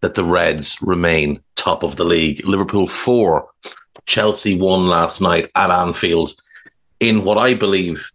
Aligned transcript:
that 0.00 0.14
the 0.14 0.24
Reds 0.24 0.76
remain 0.82 1.40
top 1.56 1.82
of 1.82 1.96
the 1.96 2.04
league. 2.04 2.46
Liverpool 2.46 2.86
4, 2.86 3.48
Chelsea 4.06 4.58
1 4.58 4.88
last 4.88 5.20
night 5.20 5.50
at 5.54 5.70
Anfield 5.70 6.32
in 7.00 7.24
what 7.24 7.38
I 7.38 7.54
believe, 7.54 8.10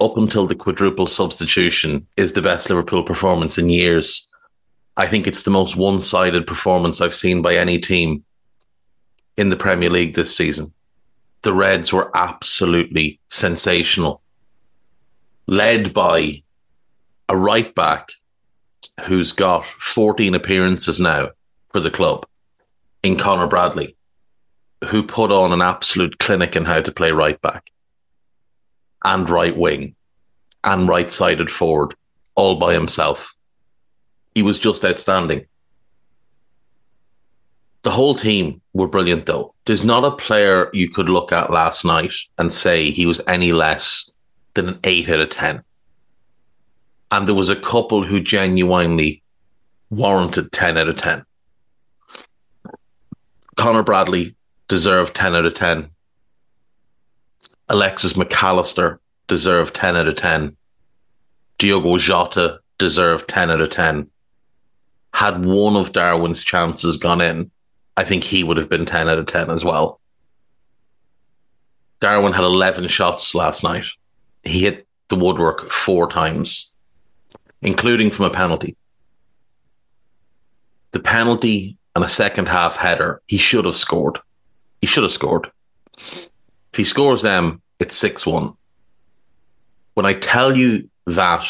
up 0.00 0.16
until 0.16 0.46
the 0.46 0.54
quadruple 0.54 1.06
substitution, 1.06 2.06
is 2.16 2.32
the 2.32 2.42
best 2.42 2.68
Liverpool 2.68 3.02
performance 3.02 3.58
in 3.58 3.68
years. 3.68 4.28
I 4.96 5.06
think 5.06 5.26
it's 5.26 5.42
the 5.42 5.50
most 5.50 5.76
one 5.76 6.00
sided 6.00 6.46
performance 6.46 7.00
I've 7.00 7.14
seen 7.14 7.42
by 7.42 7.56
any 7.56 7.78
team 7.78 8.24
in 9.36 9.50
the 9.50 9.56
Premier 9.56 9.90
League 9.90 10.14
this 10.14 10.36
season. 10.36 10.72
The 11.42 11.54
Reds 11.54 11.92
were 11.92 12.10
absolutely 12.14 13.18
sensational, 13.28 14.20
led 15.46 15.94
by 15.94 16.42
a 17.28 17.36
right 17.36 17.74
back 17.74 18.10
who's 19.02 19.32
got 19.32 19.64
14 19.64 20.34
appearances 20.34 21.00
now 21.00 21.30
for 21.72 21.80
the 21.80 21.90
club 21.90 22.26
in 23.02 23.16
Conor 23.16 23.46
Bradley, 23.46 23.96
who 24.86 25.02
put 25.02 25.30
on 25.30 25.52
an 25.52 25.62
absolute 25.62 26.18
clinic 26.18 26.56
in 26.56 26.64
how 26.64 26.80
to 26.80 26.92
play 26.92 27.12
right 27.12 27.40
back 27.40 27.70
and 29.04 29.28
right 29.28 29.56
wing 29.56 29.94
and 30.64 30.88
right 30.88 31.10
sided 31.10 31.50
forward 31.50 31.94
all 32.34 32.56
by 32.56 32.74
himself. 32.74 33.34
He 34.34 34.42
was 34.42 34.58
just 34.58 34.84
outstanding. 34.84 35.46
The 37.82 37.90
whole 37.90 38.14
team 38.14 38.60
were 38.74 38.88
brilliant, 38.88 39.24
though. 39.24 39.54
There's 39.64 39.84
not 39.84 40.04
a 40.04 40.16
player 40.16 40.68
you 40.74 40.90
could 40.90 41.08
look 41.08 41.32
at 41.32 41.50
last 41.50 41.84
night 41.84 42.12
and 42.36 42.52
say 42.52 42.90
he 42.90 43.06
was 43.06 43.22
any 43.26 43.52
less 43.52 44.10
than 44.54 44.68
an 44.68 44.80
8 44.84 45.08
out 45.08 45.20
of 45.20 45.30
10 45.30 45.64
and 47.10 47.26
there 47.26 47.34
was 47.34 47.48
a 47.48 47.56
couple 47.56 48.04
who 48.04 48.20
genuinely 48.20 49.22
warranted 49.90 50.52
10 50.52 50.78
out 50.78 50.88
of 50.88 50.98
10. 50.98 51.24
Conor 53.56 53.82
Bradley 53.82 54.36
deserved 54.68 55.14
10 55.14 55.34
out 55.34 55.44
of 55.44 55.54
10. 55.54 55.90
Alexis 57.68 58.14
McAllister 58.14 58.98
deserved 59.26 59.74
10 59.74 59.96
out 59.96 60.08
of 60.08 60.16
10. 60.16 60.56
Diogo 61.58 61.98
Jota 61.98 62.60
deserved 62.78 63.28
10 63.28 63.50
out 63.50 63.60
of 63.60 63.70
10. 63.70 64.08
Had 65.12 65.44
one 65.44 65.76
of 65.76 65.92
Darwin's 65.92 66.44
chances 66.44 66.96
gone 66.96 67.20
in, 67.20 67.50
I 67.96 68.04
think 68.04 68.24
he 68.24 68.44
would 68.44 68.56
have 68.56 68.68
been 68.68 68.86
10 68.86 69.08
out 69.08 69.18
of 69.18 69.26
10 69.26 69.50
as 69.50 69.64
well. 69.64 70.00
Darwin 71.98 72.32
had 72.32 72.44
11 72.44 72.88
shots 72.88 73.34
last 73.34 73.62
night. 73.62 73.84
He 74.42 74.62
hit 74.62 74.86
the 75.08 75.16
woodwork 75.16 75.70
four 75.70 76.08
times 76.08 76.69
including 77.62 78.10
from 78.10 78.26
a 78.26 78.30
penalty. 78.30 78.76
The 80.92 81.00
penalty 81.00 81.76
and 81.94 82.04
a 82.04 82.08
second 82.08 82.48
half 82.48 82.76
header, 82.76 83.22
he 83.26 83.38
should 83.38 83.64
have 83.64 83.76
scored. 83.76 84.18
He 84.80 84.86
should 84.86 85.02
have 85.02 85.12
scored. 85.12 85.50
If 85.96 86.76
he 86.76 86.84
scores 86.84 87.22
them, 87.22 87.62
it's 87.78 87.96
6 87.96 88.26
1. 88.26 88.52
When 89.94 90.06
I 90.06 90.14
tell 90.14 90.56
you 90.56 90.88
that 91.06 91.46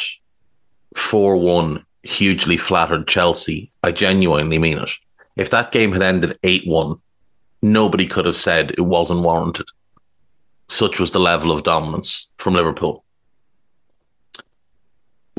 4 0.97 1.37
1 1.37 1.85
hugely 2.03 2.57
flattered 2.57 3.07
Chelsea, 3.07 3.71
I 3.83 3.93
genuinely 3.93 4.59
mean 4.59 4.79
it. 4.79 4.91
If 5.37 5.51
that 5.51 5.73
game 5.73 5.93
had 5.93 6.03
ended 6.03 6.39
8 6.43 6.67
1, 6.67 6.97
nobody 7.63 8.07
could 8.07 8.27
have 8.27 8.37
said 8.37 8.73
it 8.73 8.83
wasn't 8.83 9.21
warranted. 9.23 9.67
Such 10.69 10.99
was 10.99 11.11
the 11.11 11.19
level 11.19 11.53
of 11.53 11.65
dominance 11.65 12.31
from 12.39 12.55
Liverpool. 12.55 13.05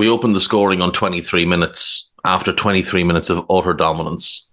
We 0.02 0.10
opened 0.10 0.34
the 0.34 0.40
scoring 0.40 0.82
on 0.82 0.94
23 0.94 1.46
minutes 1.46 2.10
after 2.26 2.52
23 2.52 3.04
minutes 3.04 3.30
of 3.30 3.46
utter 3.52 3.76
dominance. 3.76 4.50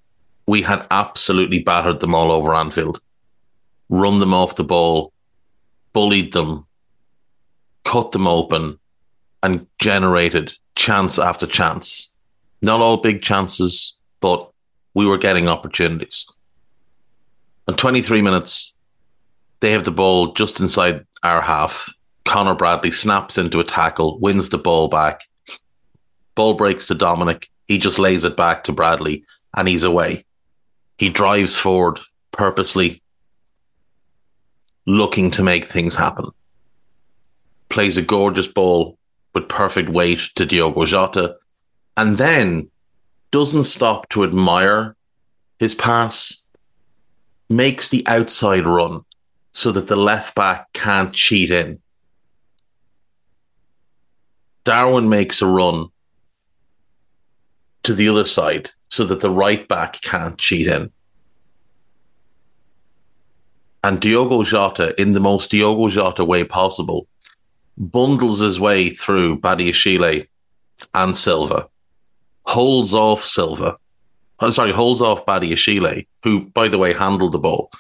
We 0.47 0.61
had 0.61 0.87
absolutely 0.91 1.61
battered 1.61 2.01
them 2.01 2.15
all 2.15 2.31
over 2.31 2.55
Anfield, 2.55 3.01
run 3.89 4.21
them 4.21 4.35
off 4.35 4.57
the 4.57 4.65
ball, 4.65 5.11
bullied 5.95 6.35
them, 6.35 6.67
cut 7.87 8.13
them 8.13 8.29
open, 8.29 8.79
and 9.43 9.67
generated 9.79 10.53
chance 10.75 11.19
after 11.19 11.47
chance. 11.47 12.15
Not 12.61 12.83
all 12.83 12.99
big 12.99 13.23
chances, 13.23 13.97
but 14.21 14.51
we 14.93 15.07
were 15.07 15.17
getting 15.17 15.49
opportunities. 15.49 16.31
On 17.67 17.75
23 17.75 18.21
minutes, 18.21 18.77
they 19.61 19.71
have 19.71 19.87
the 19.87 19.91
ball 19.91 20.35
just 20.35 20.61
inside 20.61 21.07
our 21.23 21.41
half. 21.41 21.89
Conor 22.27 22.55
Bradley 22.55 22.91
snaps 22.91 23.39
into 23.39 23.61
a 23.61 23.65
tackle, 23.65 24.19
wins 24.19 24.51
the 24.51 24.59
ball 24.59 24.89
back, 24.89 25.23
Ball 26.39 26.55
breaks 26.55 26.87
to 26.87 26.95
Dominik. 26.95 27.49
He 27.67 27.79
just 27.79 27.99
lays 27.99 28.23
it 28.23 28.37
back 28.37 28.63
to 28.63 28.73
Bradley 28.73 29.25
and 29.57 29.67
he's 29.67 29.83
away. 29.83 30.25
He 30.97 31.09
drives 31.09 31.59
forward 31.59 31.99
purposely, 32.31 33.03
looking 34.87 35.33
to 35.33 35.43
make 35.43 35.65
things 35.65 35.97
happen. 35.97 36.27
Plays 37.71 37.97
a 37.97 38.03
gorgeous 38.03 38.47
ball 38.47 38.97
with 39.35 39.49
perfect 39.49 39.89
weight 39.89 40.31
to 40.37 40.47
Diogo 40.47 40.85
Jota, 40.85 41.35
and 41.97 42.19
then 42.19 42.71
doesn't 43.33 43.65
stop 43.65 44.09
to 44.11 44.23
admire 44.23 44.95
his 45.59 45.75
pass, 45.75 46.45
makes 47.49 47.89
the 47.89 48.07
outside 48.07 48.65
run 48.65 49.01
so 49.51 49.73
that 49.73 49.89
the 49.89 49.97
left 49.97 50.37
back 50.37 50.73
can't 50.73 51.13
cheat 51.13 51.51
in. 51.51 51.81
Darwin 54.63 55.09
makes 55.09 55.43
a 55.43 55.47
run 55.47 55.89
to 57.89 57.95
the 57.95 58.09
other 58.11 58.27
side 58.27 58.71
so 58.91 59.03
that 59.03 59.23
the 59.23 59.31
right 59.31 59.67
back 59.67 60.03
can't 60.03 60.37
cheat 60.37 60.67
in. 60.67 60.93
And 63.83 63.99
Diogo 63.99 64.43
Jota, 64.43 64.95
in 65.01 65.15
the 65.15 65.21
most 65.21 65.51
Diogo 65.51 65.89
Jota 65.89 66.23
way 66.23 66.45
possible, 66.45 67.09
bundles 67.79 68.41
his 68.41 68.61
way 68.61 68.91
through 68.91 69.41
Badiashile 69.41 70.29
and 70.93 71.17
Silva, 71.17 71.69
holds 72.45 72.93
off 72.93 73.25
Silva, 73.25 73.79
I'm 74.39 74.53
sorry, 74.53 74.73
holds 74.73 75.01
off 75.01 75.25
Badiashile, 75.25 76.07
who, 76.23 76.41
by 76.51 76.69
the 76.69 76.77
way, 76.77 76.93
handled 76.93 77.33
the 77.33 77.39
ball 77.39 77.71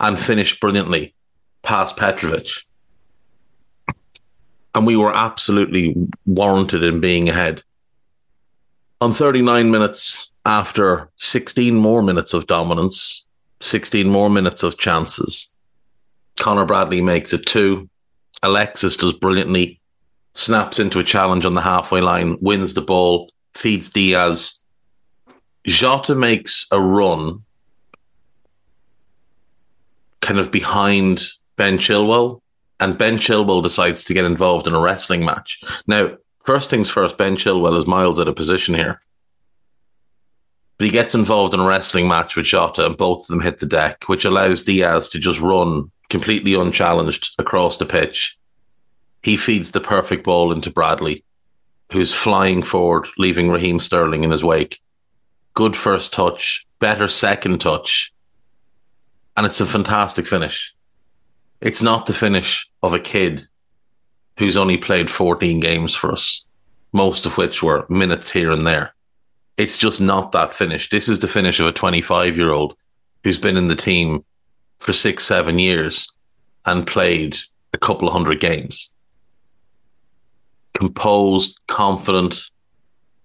and 0.00 0.20
finished 0.20 0.60
brilliantly 0.60 1.14
past 1.62 1.96
Petrovic. 1.96 2.46
And 4.74 4.86
we 4.86 4.96
were 4.96 5.14
absolutely 5.14 5.96
warranted 6.26 6.82
in 6.82 7.00
being 7.00 7.30
ahead. 7.30 7.62
On 9.02 9.12
39 9.12 9.68
minutes, 9.68 10.30
after 10.46 11.10
16 11.16 11.74
more 11.74 12.02
minutes 12.02 12.34
of 12.34 12.46
dominance, 12.46 13.26
16 13.60 14.08
more 14.08 14.30
minutes 14.30 14.62
of 14.62 14.78
chances, 14.78 15.52
Conor 16.38 16.66
Bradley 16.66 17.02
makes 17.02 17.32
it 17.32 17.44
two. 17.44 17.90
Alexis 18.44 18.96
does 18.96 19.12
brilliantly, 19.14 19.80
snaps 20.34 20.78
into 20.78 21.00
a 21.00 21.04
challenge 21.04 21.44
on 21.44 21.54
the 21.54 21.62
halfway 21.62 22.00
line, 22.00 22.36
wins 22.40 22.74
the 22.74 22.80
ball, 22.80 23.32
feeds 23.54 23.90
Diaz. 23.90 24.60
Jota 25.66 26.14
makes 26.14 26.68
a 26.70 26.80
run 26.80 27.42
kind 30.20 30.38
of 30.38 30.52
behind 30.52 31.24
Ben 31.56 31.76
Chilwell, 31.76 32.40
and 32.78 32.96
Ben 32.96 33.16
Chilwell 33.16 33.64
decides 33.64 34.04
to 34.04 34.14
get 34.14 34.24
involved 34.24 34.68
in 34.68 34.74
a 34.74 34.80
wrestling 34.80 35.24
match. 35.24 35.60
Now, 35.88 36.18
first 36.44 36.70
things 36.70 36.90
first, 36.90 37.16
Ben 37.16 37.36
Chilwell 37.36 37.78
is 37.78 37.86
miles 37.86 38.20
at 38.20 38.28
a 38.28 38.32
position 38.32 38.74
here. 38.74 39.00
But 40.78 40.86
he 40.86 40.92
gets 40.92 41.14
involved 41.14 41.54
in 41.54 41.60
a 41.60 41.66
wrestling 41.66 42.08
match 42.08 42.34
with 42.34 42.46
Jota, 42.46 42.86
and 42.86 42.96
both 42.96 43.20
of 43.20 43.26
them 43.28 43.40
hit 43.40 43.60
the 43.60 43.66
deck, 43.66 44.08
which 44.08 44.24
allows 44.24 44.62
Diaz 44.62 45.08
to 45.10 45.20
just 45.20 45.40
run 45.40 45.90
completely 46.08 46.54
unchallenged 46.54 47.34
across 47.38 47.76
the 47.76 47.86
pitch. 47.86 48.38
He 49.22 49.36
feeds 49.36 49.70
the 49.70 49.80
perfect 49.80 50.24
ball 50.24 50.52
into 50.52 50.70
Bradley, 50.70 51.24
who's 51.92 52.12
flying 52.12 52.62
forward, 52.62 53.06
leaving 53.18 53.50
Raheem 53.50 53.78
Sterling 53.78 54.24
in 54.24 54.30
his 54.30 54.42
wake. 54.42 54.80
Good 55.54 55.76
first 55.76 56.12
touch, 56.12 56.66
better 56.80 57.06
second 57.06 57.60
touch. 57.60 58.12
And 59.36 59.46
it's 59.46 59.60
a 59.60 59.66
fantastic 59.66 60.26
finish. 60.26 60.74
It's 61.60 61.80
not 61.80 62.06
the 62.06 62.12
finish 62.12 62.68
of 62.82 62.92
a 62.92 62.98
kid 62.98 63.46
who's 64.38 64.56
only 64.56 64.76
played 64.76 65.10
14 65.10 65.60
games 65.60 65.94
for 65.94 66.12
us, 66.12 66.44
most 66.92 67.26
of 67.26 67.36
which 67.36 67.62
were 67.62 67.86
minutes 67.88 68.30
here 68.30 68.50
and 68.50 68.66
there. 68.66 68.94
It's 69.56 69.76
just 69.76 70.00
not 70.00 70.32
that 70.32 70.54
finish. 70.54 70.88
This 70.90 71.08
is 71.08 71.18
the 71.18 71.28
finish 71.28 71.60
of 71.60 71.66
a 71.66 71.72
25 71.72 72.36
year 72.36 72.52
old 72.52 72.76
who's 73.22 73.38
been 73.38 73.56
in 73.56 73.68
the 73.68 73.76
team 73.76 74.24
for 74.80 74.92
six, 74.92 75.24
seven 75.24 75.58
years 75.58 76.10
and 76.66 76.86
played 76.86 77.36
a 77.72 77.78
couple 77.78 78.08
of 78.08 78.12
hundred 78.12 78.40
games. 78.40 78.90
Composed, 80.74 81.60
confident. 81.68 82.50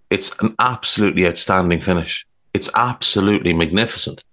It's 0.09 0.37
an 0.39 0.55
absolutely 0.59 1.27
outstanding 1.27 1.81
finish. 1.81 2.25
It's 2.53 2.69
absolutely 2.75 3.53
magnificent. 3.53 4.23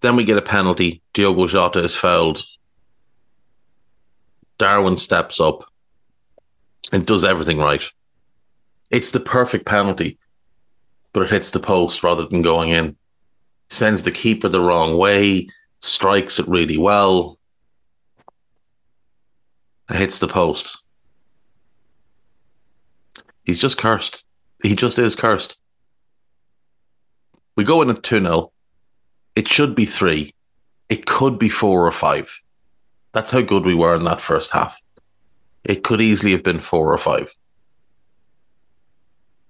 Then 0.00 0.16
we 0.16 0.24
get 0.24 0.38
a 0.38 0.42
penalty. 0.42 1.02
Diogo 1.12 1.46
Jota 1.46 1.80
is 1.80 1.96
fouled. 1.96 2.42
Darwin 4.58 4.96
steps 4.96 5.40
up 5.40 5.64
and 6.92 7.06
does 7.06 7.24
everything 7.24 7.58
right. 7.58 7.84
It's 8.90 9.10
the 9.10 9.20
perfect 9.20 9.66
penalty, 9.66 10.18
but 11.12 11.22
it 11.22 11.30
hits 11.30 11.50
the 11.50 11.60
post 11.60 12.02
rather 12.02 12.26
than 12.26 12.42
going 12.42 12.70
in. 12.70 12.96
Sends 13.70 14.02
the 14.02 14.10
keeper 14.10 14.48
the 14.48 14.60
wrong 14.60 14.96
way, 14.96 15.48
strikes 15.80 16.38
it 16.38 16.48
really 16.48 16.78
well. 16.78 17.38
It 19.90 19.96
hits 19.96 20.18
the 20.18 20.28
post. 20.28 20.78
He's 23.44 23.60
just 23.60 23.78
cursed. 23.78 24.24
He 24.62 24.74
just 24.74 24.98
is 24.98 25.16
cursed. 25.16 25.56
We 27.56 27.64
go 27.64 27.82
in 27.82 27.90
at 27.90 28.02
2 28.02 28.20
0. 28.20 28.52
It 29.38 29.46
should 29.46 29.76
be 29.76 29.84
three. 29.84 30.34
It 30.88 31.06
could 31.06 31.38
be 31.38 31.48
four 31.48 31.86
or 31.86 31.92
five. 31.92 32.42
That's 33.12 33.30
how 33.30 33.40
good 33.40 33.64
we 33.64 33.76
were 33.76 33.94
in 33.94 34.02
that 34.02 34.20
first 34.20 34.50
half. 34.50 34.82
It 35.62 35.84
could 35.84 36.00
easily 36.00 36.32
have 36.32 36.42
been 36.42 36.58
four 36.58 36.92
or 36.92 36.98
five. 36.98 37.32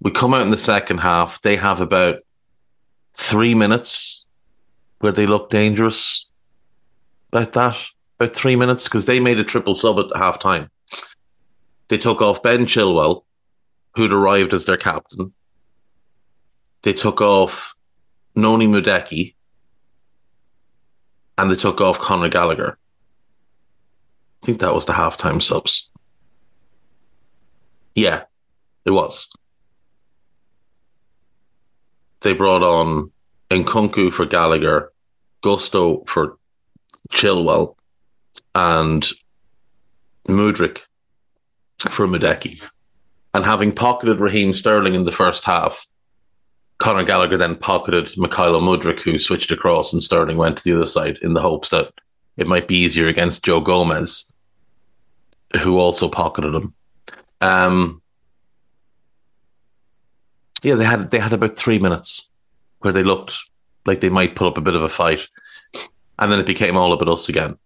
We 0.03 0.11
come 0.11 0.35
out 0.35 0.43
in 0.43 0.51
the 0.51 0.59
second 0.59 0.99
half. 0.99 1.41
They 1.41 1.57
have 1.57 1.81
about 1.81 2.19
three 3.15 3.55
minutes 3.55 4.27
where 4.99 5.11
they 5.11 5.27
look 5.27 5.49
dangerous. 5.49 6.27
About 7.33 7.55
that, 7.55 7.83
about 8.21 8.37
three 8.37 8.57
minutes, 8.57 8.91
because 8.91 9.07
they 9.07 9.21
made 9.21 9.39
a 9.39 9.45
triple 9.45 9.75
sub 9.75 9.99
at 9.99 10.15
half 10.15 10.39
time. 10.39 10.71
They 11.89 11.97
took 11.97 12.21
off 12.21 12.43
Ben 12.43 12.67
Chilwell, 12.67 13.25
who'd 13.95 14.13
arrived 14.13 14.53
as 14.53 14.67
their 14.67 14.77
captain. 14.77 15.33
They 16.83 16.93
took 16.93 17.23
off 17.23 17.75
Noni 18.37 18.67
Madueke, 18.67 19.35
and 21.39 21.51
they 21.51 21.57
took 21.57 21.81
off 21.81 22.01
Conor 22.01 22.29
Gallagher. 22.29 22.77
I 24.43 24.47
think 24.47 24.59
that 24.59 24.75
was 24.75 24.85
the 24.85 24.93
halftime 24.93 25.43
subs. 25.43 25.89
Yeah, 27.95 28.23
it 28.85 28.91
was. 28.91 29.29
They 32.21 32.35
brought 32.35 32.63
on 32.63 33.13
Nkunku 33.51 34.13
for 34.13 34.27
Gallagher, 34.27 34.93
Gusto 35.41 36.05
for 36.07 36.37
Chilwell, 37.11 37.77
and 38.55 39.07
Mudryk 40.27 40.81
for 41.79 42.07
Madueke. 42.09 42.63
And 43.33 43.45
having 43.45 43.73
pocketed 43.73 44.21
Raheem 44.21 44.53
Sterling 44.53 44.95
in 44.95 45.05
the 45.05 45.13
first 45.13 45.45
half, 45.45 45.87
Conor 46.79 47.05
Gallagher 47.05 47.37
then 47.37 47.57
pocketed 47.57 48.07
Mykhailo 48.17 48.61
Mudryk, 48.61 49.01
who 49.01 49.19
switched 49.19 49.51
across, 49.51 49.93
and 49.93 50.03
Sterling 50.03 50.37
went 50.37 50.59
to 50.59 50.65
the 50.65 50.77
other 50.77 50.87
side 50.87 51.19
in 51.23 51.35
the 51.35 51.43
hopes 51.43 51.71
that 51.71 51.93
it 52.37 52.47
might 52.47 52.69
be 52.69 52.77
easier 52.77 53.09
against 53.09 53.45
Joe 53.45 53.61
Gomez, 53.61 54.33
who 55.63 55.79
also 55.79 56.09
pocketed 56.09 56.55
him. 56.55 56.75
Um, 57.41 58.01
yeah, 60.63 60.77
they 60.77 60.85
had 60.85 61.11
they 61.11 61.19
had 61.19 61.33
about 61.33 61.57
three 61.57 61.81
minutes 61.81 62.31
where 62.79 62.93
they 62.93 63.03
looked 63.03 63.37
like 63.85 64.01
they 64.01 64.09
might 64.09 64.37
put 64.37 64.47
up 64.47 64.59
a 64.59 64.61
bit 64.63 64.75
of 64.75 64.83
a 64.83 64.89
fight, 64.89 65.27
and 66.19 66.31
then 66.31 66.39
it 66.39 66.47
became 66.47 66.77
all 66.77 66.93
about 66.93 67.09
us 67.09 67.29
again. 67.29 67.57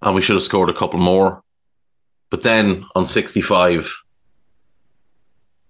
And 0.00 0.14
we 0.14 0.22
should 0.22 0.36
have 0.36 0.42
scored 0.42 0.70
a 0.70 0.74
couple 0.74 1.00
more, 1.00 1.42
but 2.30 2.42
then 2.42 2.84
on 2.94 3.06
sixty-five, 3.06 3.92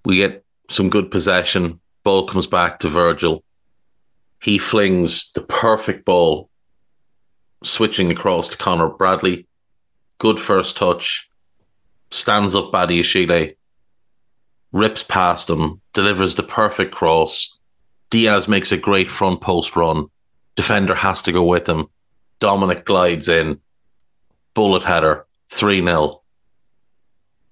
we 0.05 0.19
get 0.19 0.45
some 0.69 0.91
good 0.91 1.11
possession. 1.11 1.81
Ball 2.05 2.27
comes 2.27 2.47
back 2.47 2.79
to 2.81 2.89
Virgil. 2.89 3.45
He 4.41 4.59
flings 4.59 5.33
the 5.33 5.41
perfect 5.43 6.05
ball, 6.05 6.49
switching 7.65 8.11
across 8.11 8.49
to 8.49 8.57
Conor 8.57 8.89
Bradley. 8.89 9.47
Good 10.19 10.39
first 10.39 10.77
touch. 10.77 11.29
Stands 12.11 12.55
up 12.55 12.73
Badiashile. 12.73 13.57
Rips 14.73 15.03
past 15.03 15.51
him. 15.51 15.81
Delivers 15.93 16.35
the 16.35 16.43
perfect 16.43 16.95
cross. 16.95 17.59
Diaz 18.11 18.49
makes 18.49 18.73
a 18.73 18.79
great 18.79 19.11
front 19.11 19.41
post 19.41 19.77
run. 19.77 20.07
Defender 20.57 20.95
has 20.95 21.23
to 21.23 21.33
go 21.33 21.45
with 21.45 21.69
him. 21.69 21.87
Dominik 22.41 22.85
glides 22.85 23.29
in. 23.29 23.61
Bullet 24.55 24.83
header. 24.83 25.27
3 25.51 25.83
0. 25.83 26.21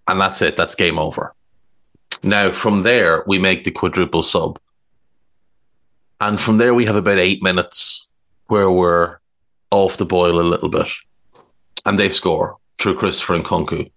And 0.09 0.21
that's 0.21 0.43
it. 0.43 0.57
That's 0.57 0.75
game 0.75 0.99
over. 0.99 1.36
Now, 2.23 2.53
from 2.53 2.83
there, 2.83 3.23
we 3.27 3.39
make 3.39 3.65
the 3.65 3.71
quadruple 3.71 4.23
sub. 4.23 4.59
And 6.21 6.41
from 6.41 6.59
there, 6.59 6.75
we 6.75 6.87
have 6.87 6.97
about 6.97 7.19
eight 7.19 7.43
minutes 7.43 8.09
where 8.47 8.71
we're 8.71 9.19
off 9.71 9.97
the 9.97 10.07
boil 10.07 10.41
a 10.41 10.43
little 10.43 10.69
bit. 10.69 10.89
And 11.85 11.99
they 11.99 12.09
score 12.09 12.57
through 12.79 12.97
Christopher 12.97 13.39
Nkunku. 13.39 13.91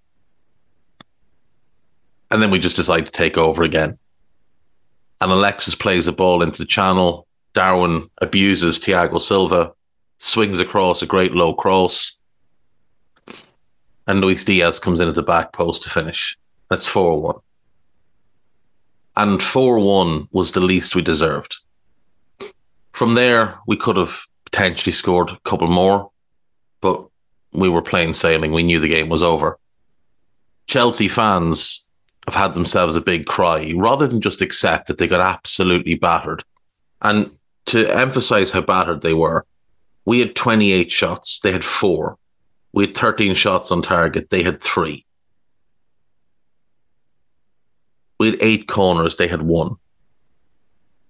And 2.31 2.41
then 2.41 2.51
we 2.51 2.59
just 2.59 2.75
decide 2.75 3.05
to 3.05 3.11
take 3.11 3.37
over 3.37 3.63
again. 3.63 3.97
And 5.21 5.31
Alexis 5.31 5.75
plays 5.75 6.05
the 6.05 6.11
ball 6.11 6.41
into 6.41 6.59
the 6.59 6.65
channel. 6.65 7.25
Darwin 7.53 8.09
abuses 8.21 8.79
Thiago 8.79 9.19
Silva, 9.19 9.73
swings 10.17 10.59
across 10.59 11.01
a 11.01 11.07
great 11.07 11.33
low 11.33 11.53
cross. 11.53 12.17
And 14.07 14.21
Luis 14.21 14.43
Diaz 14.43 14.79
comes 14.79 14.99
in 14.99 15.07
at 15.07 15.15
the 15.15 15.23
back 15.23 15.51
post 15.53 15.83
to 15.83 15.89
finish. 15.89 16.37
That's 16.69 16.87
4 16.87 17.21
1 17.21 17.35
and 19.19 19.43
4 19.43 19.79
1 19.81 20.29
was 20.31 20.53
the 20.53 20.61
least 20.61 20.95
we 20.95 21.01
deserved. 21.01 21.57
From 22.93 23.15
there, 23.15 23.59
we 23.67 23.75
could 23.75 23.97
have 23.97 24.21
potentially 24.45 24.93
scored 24.93 25.31
a 25.31 25.39
couple 25.43 25.67
more, 25.67 26.11
but 26.79 27.05
we 27.51 27.67
were 27.67 27.81
plain 27.81 28.13
sailing. 28.13 28.53
We 28.53 28.63
knew 28.63 28.79
the 28.79 28.87
game 28.87 29.09
was 29.09 29.21
over. 29.21 29.59
Chelsea 30.67 31.09
fans 31.09 31.89
have 32.27 32.35
had 32.35 32.53
themselves 32.53 32.95
a 32.95 33.01
big 33.01 33.25
cry 33.25 33.73
rather 33.75 34.07
than 34.07 34.21
just 34.21 34.41
accept 34.41 34.87
that 34.87 34.99
they 34.99 35.07
got 35.07 35.19
absolutely 35.19 35.95
battered. 35.95 36.45
And 37.01 37.29
to 37.65 37.93
emphasize 37.93 38.51
how 38.51 38.61
battered 38.61 39.01
they 39.01 39.13
were, 39.13 39.45
we 40.05 40.19
had 40.19 40.33
28 40.33 40.89
shots, 40.91 41.39
they 41.41 41.51
had 41.51 41.65
four. 41.65 42.17
We 42.71 42.85
had 42.85 42.95
13 42.95 43.35
shots 43.35 43.69
on 43.69 43.81
target, 43.81 44.29
they 44.29 44.43
had 44.43 44.61
three. 44.61 45.05
We 48.19 48.31
had 48.31 48.37
eight 48.41 48.67
corners, 48.67 49.15
they 49.15 49.27
had 49.27 49.41
one. 49.41 49.75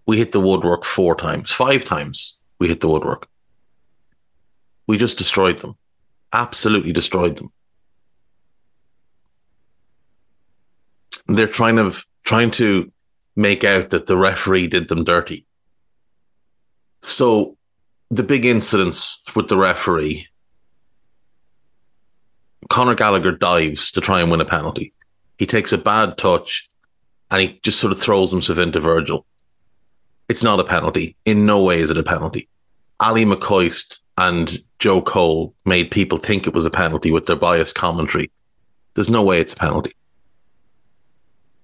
We 0.06 0.18
hit 0.18 0.32
the 0.32 0.40
woodwork 0.40 0.86
four 0.86 1.16
times, 1.16 1.52
five 1.52 1.84
times 1.84 2.40
we 2.60 2.68
hit 2.68 2.82
the 2.82 2.90
woodwork. 2.90 3.28
We 4.88 4.98
just 4.98 5.18
destroyed 5.18 5.60
them, 5.60 5.76
absolutely 6.34 6.94
destroyed 6.94 7.38
them. 7.38 7.52
They're 11.28 11.48
trying 11.48 11.76
to 11.78 11.92
trying 12.24 12.52
to 12.52 12.92
make 13.36 13.64
out 13.64 13.90
that 13.90 14.06
the 14.06 14.18
referee 14.18 14.68
did 14.68 14.88
them 14.88 15.04
dirty. 15.04 15.46
So 17.02 17.58
the 18.12 18.24
big 18.24 18.46
incidents 18.46 19.24
with 19.36 19.48
the 19.48 19.58
referee, 19.58 20.28
Conor 22.70 22.96
Gallagher 22.96 23.32
dives 23.32 23.92
to 23.92 24.02
try 24.02 24.22
and 24.22 24.30
win 24.30 24.42
a 24.42 24.46
penalty. 24.46 24.94
He 25.38 25.46
takes 25.46 25.72
a 25.72 25.78
bad 25.78 26.18
touch 26.18 26.69
and 27.32 27.42
he 27.42 27.60
just 27.64 27.80
sort 27.80 27.94
of 27.94 28.00
throws 28.00 28.32
himself 28.32 28.60
into 28.60 28.80
Virgil. 28.80 29.26
It's 30.28 30.44
not 30.44 30.60
a 30.60 30.64
penalty. 30.64 31.16
In 31.26 31.46
no 31.46 31.64
way 31.64 31.80
is 31.80 31.90
it 31.90 31.98
a 31.98 32.04
penalty. 32.04 32.48
Ally 33.02 33.24
McCoist 33.24 34.00
and 34.18 34.60
Joe 34.80 35.02
Cole 35.02 35.54
made 35.66 35.92
people 35.92 36.18
think 36.18 36.46
it 36.46 36.54
was 36.54 36.66
a 36.66 36.72
penalty 36.72 37.12
with 37.12 37.26
their 37.26 37.36
biased 37.36 37.76
commentary. 37.76 38.32
There's 38.94 39.10
no 39.10 39.24
way 39.24 39.40
it's 39.40 39.54
a 39.54 39.58
penalty. 39.58 39.94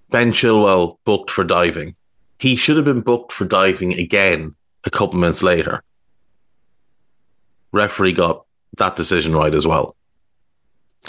Ben 0.09 0.31
Chilwell 0.31 0.97
booked 1.03 1.29
for 1.29 1.43
diving. 1.43 1.95
He 2.39 2.55
should 2.55 2.75
have 2.77 2.85
been 2.85 3.01
booked 3.01 3.31
for 3.31 3.45
diving 3.45 3.93
again 3.93 4.55
a 4.85 4.89
couple 4.89 5.19
minutes 5.19 5.43
later. 5.43 5.83
Referee 7.71 8.13
got 8.13 8.45
that 8.77 8.95
decision 8.95 9.35
right 9.35 9.53
as 9.53 9.67
well. 9.67 9.95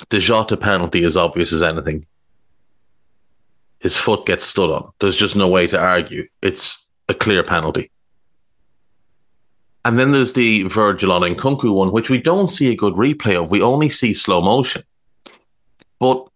The 0.08 0.18
Jota 0.18 0.56
penalty 0.56 1.04
is 1.04 1.16
obvious 1.16 1.52
as 1.52 1.62
anything. 1.62 2.06
His 3.80 3.96
foot 3.96 4.26
gets 4.26 4.44
stood 4.44 4.70
on. 4.70 4.90
There's 5.00 5.16
just 5.16 5.36
no 5.36 5.48
way 5.48 5.66
to 5.66 5.78
argue. 5.78 6.26
It's 6.42 6.86
a 7.08 7.14
clear 7.14 7.42
penalty. 7.42 7.90
And 9.84 9.98
then 9.98 10.10
there's 10.10 10.32
the 10.32 10.64
Virgil 10.64 11.12
on 11.12 11.22
Nkunku 11.22 11.72
one, 11.72 11.92
which 11.92 12.10
we 12.10 12.20
don't 12.20 12.50
see 12.50 12.72
a 12.72 12.76
good 12.76 12.94
replay 12.94 13.40
of. 13.40 13.50
We 13.50 13.62
only 13.62 13.88
see 13.88 14.12
slow 14.14 14.40
motion. 14.40 14.82
But 16.00 16.26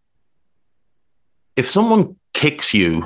if 1.57 1.69
someone 1.69 2.17
kicks 2.33 2.73
you 2.73 3.05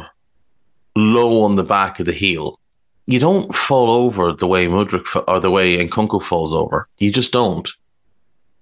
low 0.95 1.43
on 1.43 1.57
the 1.57 1.65
back 1.65 1.99
of 1.99 2.07
the 2.07 2.13
heel, 2.13 2.61
you 3.07 3.19
don't 3.19 3.55
fall 3.55 3.91
over 3.91 4.33
the 4.33 4.47
way 4.47 4.67
Mudryk 4.67 5.25
or 5.27 5.41
the 5.41 5.51
way 5.51 5.79
Nkunku 5.87 6.23
falls 6.23 6.53
over. 6.53 6.89
You 6.99 7.11
just 7.11 7.33
don't. 7.33 7.69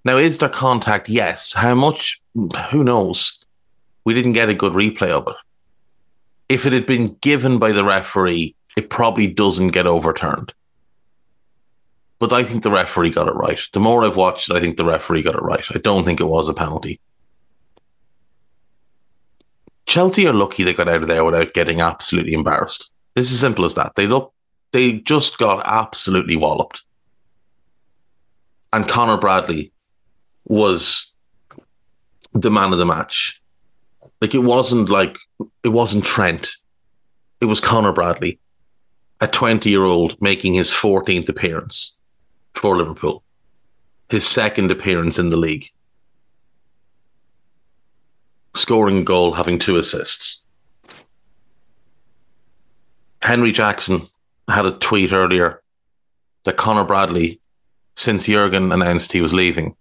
Now, 0.05 0.17
is 0.17 0.37
there 0.37 0.49
contact? 0.49 1.09
Yes. 1.09 1.53
How 1.53 1.75
much? 1.75 2.21
Who 2.71 2.83
knows? 2.83 3.43
We 4.05 4.13
didn't 4.13 4.33
get 4.33 4.49
a 4.49 4.53
good 4.53 4.73
replay 4.73 5.09
of 5.09 5.27
it. 5.27 5.35
If 6.53 6.67
it 6.67 6.73
had 6.73 6.85
been 6.85 7.15
given 7.21 7.57
by 7.57 7.71
the 7.71 7.83
referee, 7.83 8.53
it 8.77 8.91
probably 8.91 9.25
doesn't 9.25 9.69
get 9.69 9.87
overturned. 9.87 10.53
But 12.19 12.31
I 12.31 12.43
think 12.43 12.61
the 12.61 12.69
referee 12.69 13.09
got 13.09 13.27
it 13.27 13.33
right. 13.33 13.59
The 13.73 13.79
more 13.79 14.05
I've 14.05 14.17
watched 14.17 14.51
it, 14.51 14.55
I 14.55 14.59
think 14.59 14.77
the 14.77 14.85
referee 14.85 15.23
got 15.23 15.33
it 15.33 15.41
right. 15.41 15.65
I 15.73 15.79
don't 15.79 16.03
think 16.03 16.19
it 16.19 16.25
was 16.25 16.49
a 16.49 16.53
penalty. 16.53 16.99
Chelsea 19.87 20.27
are 20.27 20.33
lucky 20.33 20.61
they 20.61 20.75
got 20.75 20.87
out 20.87 21.01
of 21.01 21.07
there 21.07 21.25
without 21.25 21.55
getting 21.55 21.81
absolutely 21.81 22.33
embarrassed. 22.33 22.91
It's 23.15 23.31
as 23.31 23.39
simple 23.39 23.65
as 23.65 23.73
that. 23.73 23.95
They 23.95 24.05
look, 24.05 24.31
they 24.73 24.99
just 24.99 25.39
got 25.39 25.63
absolutely 25.65 26.35
walloped. 26.35 26.83
And 28.71 28.87
Conor 28.87 29.17
Bradley 29.17 29.71
was 30.45 31.11
the 32.33 32.51
man 32.51 32.71
of 32.71 32.77
the 32.77 32.85
match. 32.85 33.41
Like 34.21 34.35
it 34.35 34.43
wasn't 34.43 34.91
like 34.91 35.17
it 35.63 35.69
wasn't 35.69 36.05
Trent. 36.05 36.55
It 37.41 37.45
was 37.45 37.59
Conor 37.59 37.93
Bradley, 37.93 38.39
a 39.19 39.27
20 39.27 39.69
year 39.69 39.83
old 39.83 40.21
making 40.21 40.53
his 40.53 40.69
14th 40.69 41.29
appearance 41.29 41.97
for 42.53 42.77
Liverpool, 42.77 43.23
his 44.09 44.25
second 44.27 44.71
appearance 44.71 45.19
in 45.19 45.29
the 45.29 45.37
league, 45.37 45.67
scoring 48.55 48.97
a 48.99 49.03
goal, 49.03 49.33
having 49.33 49.59
two 49.59 49.77
assists. 49.77 50.45
Henry 53.21 53.51
Jackson 53.51 54.01
had 54.49 54.65
a 54.65 54.71
tweet 54.71 55.13
earlier 55.13 55.61
that 56.43 56.57
Conor 56.57 56.83
Bradley, 56.83 57.39
since 57.95 58.25
Jurgen 58.25 58.71
announced 58.71 59.13
he 59.13 59.21
was 59.21 59.33
leaving, 59.33 59.75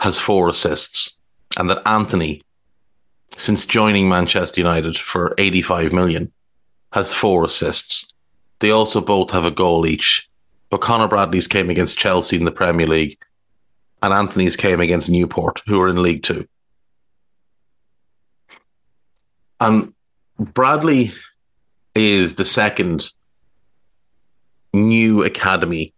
has 0.00 0.20
four 0.20 0.48
assists, 0.48 1.16
and 1.56 1.68
that 1.70 1.86
Antony, 1.86 2.42
since 3.38 3.64
joining 3.64 4.08
Manchester 4.08 4.60
United 4.60 4.98
for 4.98 5.32
85 5.38 5.92
million, 5.92 6.32
has 6.92 7.14
four 7.14 7.44
assists. 7.44 8.12
They 8.58 8.72
also 8.72 9.00
both 9.00 9.30
have 9.30 9.44
a 9.44 9.52
goal 9.52 9.86
each, 9.86 10.28
but 10.70 10.80
Conor 10.80 11.06
Bradley's 11.06 11.46
came 11.46 11.70
against 11.70 11.98
Chelsea 11.98 12.36
in 12.36 12.44
the 12.44 12.50
Premier 12.50 12.88
League, 12.88 13.16
and 14.02 14.12
Antony's 14.12 14.56
came 14.56 14.80
against 14.80 15.08
Newport, 15.08 15.62
who 15.66 15.80
are 15.80 15.88
in 15.88 16.02
League 16.02 16.24
Two. 16.24 16.48
And 19.60 19.94
Bradley 20.38 21.12
is 21.94 22.34
the 22.34 22.44
second 22.44 23.12
new 24.72 25.22
academy 25.22 25.94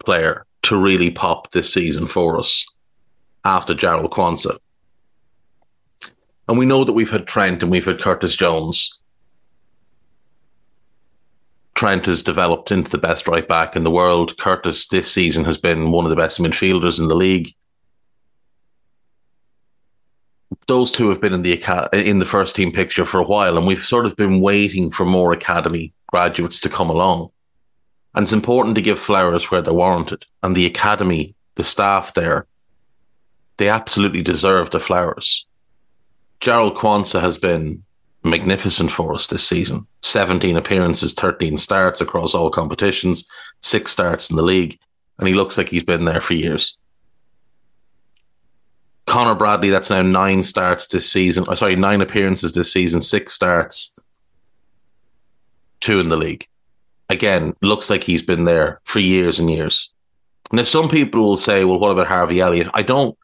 player 0.00 0.46
to 0.62 0.76
really 0.76 1.10
pop 1.10 1.52
this 1.52 1.72
season 1.72 2.08
for 2.08 2.38
us 2.38 2.66
after 3.44 3.72
Jarell 3.72 4.10
Quansah. 4.10 4.58
And 6.48 6.58
we 6.58 6.66
know 6.66 6.84
that 6.84 6.92
we've 6.92 7.10
had 7.10 7.26
Trent 7.26 7.62
and 7.62 7.70
we've 7.70 7.84
had 7.84 8.00
Curtis 8.00 8.34
Jones. 8.34 8.98
Trent 11.74 12.06
has 12.06 12.22
developed 12.22 12.70
into 12.70 12.90
the 12.90 12.98
best 12.98 13.26
right 13.26 13.46
back 13.46 13.74
in 13.74 13.84
the 13.84 13.90
world. 13.90 14.38
Curtis 14.38 14.86
this 14.88 15.10
season 15.10 15.44
has 15.44 15.56
been 15.56 15.90
one 15.90 16.04
of 16.04 16.10
the 16.10 16.16
best 16.16 16.38
midfielders 16.38 16.98
in 16.98 17.08
the 17.08 17.16
league. 17.16 17.54
Those 20.68 20.92
two 20.92 21.08
have 21.08 21.20
been 21.20 21.32
in 21.32 21.42
the 21.42 21.60
in 21.92 22.18
the 22.18 22.26
first 22.26 22.54
team 22.54 22.70
picture 22.70 23.04
for 23.04 23.18
a 23.18 23.26
while, 23.26 23.56
and 23.56 23.66
we've 23.66 23.78
sort 23.78 24.06
of 24.06 24.16
been 24.16 24.40
waiting 24.40 24.90
for 24.90 25.04
more 25.04 25.32
academy 25.32 25.92
graduates 26.06 26.60
to 26.60 26.68
come 26.68 26.88
along. 26.88 27.30
And 28.14 28.24
it's 28.24 28.32
important 28.32 28.76
to 28.76 28.82
give 28.82 29.00
flowers 29.00 29.50
where 29.50 29.62
they're 29.62 29.72
warranted. 29.72 30.26
And 30.42 30.54
the 30.54 30.66
academy, 30.66 31.34
the 31.54 31.64
staff 31.64 32.14
there, 32.14 32.46
they 33.56 33.68
absolutely 33.68 34.22
deserve 34.22 34.70
the 34.70 34.80
flowers. 34.80 35.46
Jarell 36.42 36.74
Quansah 36.74 37.20
has 37.20 37.38
been 37.38 37.84
magnificent 38.24 38.90
for 38.90 39.14
us 39.14 39.28
this 39.28 39.46
season. 39.46 39.86
17 40.02 40.56
appearances, 40.56 41.14
13 41.14 41.56
starts 41.56 42.00
across 42.00 42.34
all 42.34 42.50
competitions, 42.50 43.28
six 43.62 43.92
starts 43.92 44.28
in 44.28 44.36
the 44.36 44.42
league, 44.42 44.76
and 45.18 45.28
he 45.28 45.34
looks 45.34 45.56
like 45.56 45.68
he's 45.68 45.84
been 45.84 46.04
there 46.04 46.20
for 46.20 46.34
years. 46.34 46.76
Conor 49.06 49.36
Bradley, 49.36 49.70
that's 49.70 49.90
now 49.90 50.02
nine 50.02 50.42
starts 50.42 50.88
this 50.88 51.10
season. 51.10 51.44
Oh, 51.46 51.54
sorry, 51.54 51.76
nine 51.76 52.00
appearances 52.00 52.52
this 52.52 52.72
season, 52.72 53.02
six 53.02 53.32
starts, 53.32 53.96
two 55.80 56.00
in 56.00 56.08
the 56.08 56.16
league. 56.16 56.48
Again, 57.08 57.54
looks 57.62 57.88
like 57.88 58.02
he's 58.02 58.22
been 58.22 58.46
there 58.46 58.80
for 58.84 58.98
years 58.98 59.38
and 59.38 59.48
years. 59.48 59.90
Now, 60.50 60.64
some 60.64 60.88
people 60.88 61.22
will 61.22 61.36
say, 61.36 61.64
well, 61.64 61.78
what 61.78 61.92
about 61.92 62.08
Harvey 62.08 62.40
Elliott? 62.40 62.68
I 62.74 62.82
don't 62.82 63.16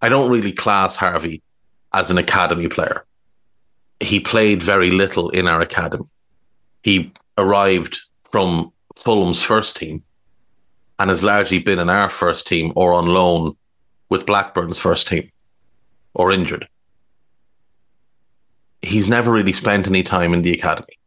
I 0.00 0.08
don't 0.08 0.30
really 0.30 0.52
class 0.52 0.94
Harvey 0.94 1.42
as 1.96 2.10
an 2.10 2.18
academy 2.18 2.68
player. 2.68 3.06
He 4.00 4.20
played 4.20 4.62
very 4.62 4.90
little 4.90 5.30
in 5.30 5.48
our 5.48 5.62
academy. 5.62 6.04
He 6.82 7.14
arrived 7.38 7.98
from 8.30 8.70
Fulham's 8.94 9.42
first 9.42 9.76
team 9.76 10.02
and 10.98 11.08
has 11.08 11.22
largely 11.22 11.58
been 11.58 11.78
in 11.78 11.88
our 11.88 12.10
first 12.10 12.46
team 12.46 12.70
or 12.76 12.92
on 12.92 13.06
loan 13.06 13.56
with 14.10 14.26
Blackburn's 14.26 14.78
first 14.78 15.08
team 15.08 15.30
or 16.12 16.30
injured. 16.30 16.68
He's 18.82 19.08
never 19.08 19.32
really 19.32 19.54
spent 19.54 19.86
any 19.86 20.02
time 20.02 20.34
in 20.34 20.42
the 20.42 20.52
academy. 20.52 20.98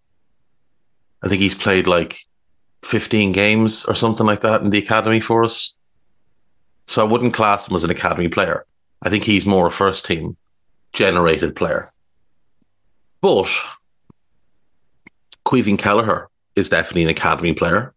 I 1.22 1.28
think 1.28 1.40
he's 1.40 1.56
played 1.56 1.86
like 1.86 2.18
15 2.84 3.32
games 3.32 3.86
or 3.86 3.94
something 3.94 4.26
like 4.26 4.42
that 4.42 4.62
in 4.62 4.72
the 4.72 4.80
academy 4.80 5.20
for 5.20 5.44
us. 5.44 5.78
So 6.88 7.06
I 7.06 7.08
wouldn't 7.08 7.36
class 7.36 7.70
him 7.70 7.76
as 7.76 7.84
an 7.84 7.92
academy 7.92 8.28
player. 8.28 8.66
I 9.04 9.10
think 9.10 9.24
he's 9.24 9.46
more 9.46 9.68
a 9.68 9.72
first 9.72 10.04
team 10.04 10.36
generated 10.94 11.56
player. 11.56 11.90
But 13.22 13.48
Caoimhín 15.46 15.78
Kelleher 15.78 16.30
is 16.56 16.70
definitely 16.70 17.04
an 17.04 17.10
academy 17.10 17.54
player. 17.54 17.94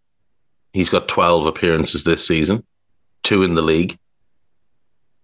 He's 0.73 0.91
got 0.91 1.09
12 1.09 1.47
appearances 1.47 2.05
this 2.05 2.27
season, 2.27 2.65
two 3.23 3.43
in 3.43 3.55
the 3.55 3.63
league. 3.63 3.99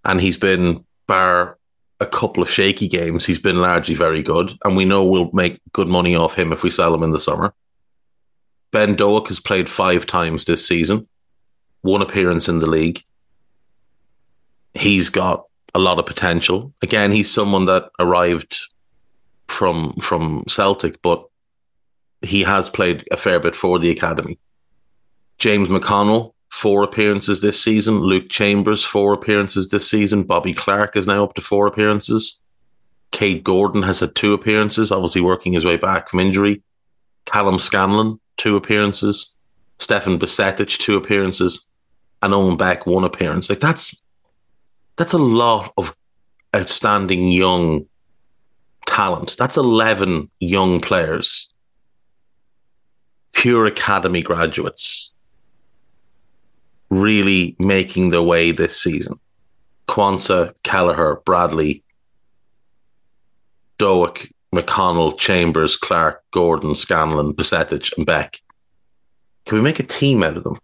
And 0.05 0.21
he's 0.21 0.39
been, 0.39 0.85
bar 1.07 1.59
a 2.01 2.07
couple 2.07 2.43
of 2.43 2.51
shaky 2.51 2.87
games, 2.87 3.27
he's 3.27 3.41
been 3.41 3.61
largely 3.61 3.95
very 3.95 4.23
good, 4.23 4.57
and 4.65 4.77
we 4.77 4.85
know 4.85 5.05
we'll 5.05 5.31
make 5.33 5.61
good 5.73 5.89
money 5.89 6.15
off 6.15 6.39
him 6.39 6.53
if 6.53 6.63
we 6.63 6.71
sell 6.71 6.95
him 6.95 7.03
in 7.03 7.11
the 7.11 7.19
summer. 7.19 7.53
Ben 8.71 8.95
Doak 8.95 9.29
has 9.29 9.41
played 9.41 9.69
five 9.69 10.07
times 10.07 10.45
this 10.45 10.67
season, 10.67 11.09
one 11.81 12.03
appearance 12.03 12.49
in 12.49 12.61
the 12.61 12.67
league. 12.67 13.03
He's 14.75 15.11
got 15.11 15.47
a 15.75 15.79
lot 15.79 15.99
of 15.99 16.07
potential. 16.07 16.73
Again, 16.83 17.13
he's 17.13 17.31
someone 17.31 17.67
that 17.67 17.91
arrived 17.99 18.59
from 19.47 19.93
from 19.95 20.45
Celtic, 20.49 21.01
but 21.03 21.29
he 22.23 22.43
has 22.43 22.69
played 22.69 23.07
a 23.11 23.17
fair 23.17 23.41
bit 23.41 23.57
for 23.57 23.79
the 23.79 23.91
academy. 23.91 24.39
James 25.39 25.69
McConnell, 25.69 26.35
four 26.51 26.83
appearances 26.83 27.41
this 27.41 27.63
season. 27.63 28.01
Luke 28.01 28.29
Chambers, 28.29 28.85
four 28.85 29.13
appearances 29.13 29.69
this 29.69 29.89
season. 29.89 30.25
Bobby 30.25 30.53
Clark 30.53 30.97
is 30.97 31.07
now 31.07 31.25
up 31.25 31.35
to 31.35 31.43
four 31.43 31.67
appearances. 31.67 32.41
Kaide 33.13 33.45
Gordon 33.45 33.83
has 33.83 34.01
had 34.01 34.15
two 34.15 34.35
appearances, 34.35 34.93
obviously 34.93 35.21
working 35.21 35.53
his 35.53 35.65
way 35.65 35.77
back 35.77 36.09
from 36.09 36.21
injury. 36.21 36.63
Calum 37.25 37.59
Scanlon, 37.59 38.21
two 38.37 38.57
appearances. 38.57 39.35
Stefan 39.79 40.19
Bajcetic, 40.19 40.79
two 40.79 40.97
appearances. 40.97 41.67
And 42.21 42.35
Owen 42.35 42.57
Beck, 42.57 42.85
one 42.87 43.05
appearance. 43.05 43.49
Like 43.49 43.61
that's 43.61 44.03
that's 44.99 45.13
a 45.13 45.19
lot 45.19 45.73
of 45.79 45.97
outstanding 46.55 47.29
young 47.29 47.87
talent. 48.87 49.37
That's 49.39 49.57
11 49.57 50.29
young 50.41 50.81
players, 50.81 51.49
pure 53.33 53.65
academy 53.67 54.23
graduates, 54.23 55.13
really 56.91 57.55
making 57.59 58.11
their 58.11 58.23
way 58.23 58.51
this 58.51 58.79
season. 58.79 59.19
Quansah, 59.87 60.53
Kelleher, 60.65 61.23
Bradley, 61.25 61.85
Doak, 63.79 64.29
McConnell, 64.53 65.17
Chambers, 65.17 65.77
Clark, 65.77 66.25
Gordon, 66.33 66.75
Scanlon, 66.75 67.33
Bajcetic, 67.33 67.97
and 67.97 68.05
Beck. 68.05 68.41
Can 69.47 69.57
we 69.59 69.63
make 69.63 69.79
a 69.79 69.85
team 69.85 70.23
out 70.25 70.37
of 70.37 70.45
them? 70.45 70.59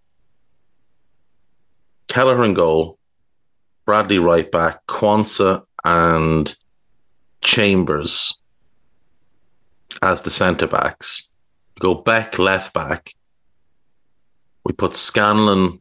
Kelleher 2.09 2.45
in 2.45 2.55
goal, 2.55 2.99
Bradley 3.85 4.19
right 4.19 4.51
back, 4.51 4.87
Quansah 4.87 5.63
and 5.85 6.55
Chambers 7.43 8.39
as 10.01 10.23
the 10.23 10.31
centre 10.31 10.67
backs. 10.67 11.29
Go 11.79 11.95
back 11.95 12.39
left 12.39 12.73
back. 12.73 13.15
We 14.65 14.73
put 14.73 14.97
Scanlon 14.97 15.81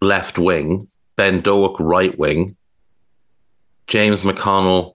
left 0.00 0.38
wing, 0.38 0.88
Ben 1.16 1.40
Doak 1.40 1.76
right 1.80 2.16
wing, 2.18 2.56
James 3.86 4.22
McConnell 4.22 4.92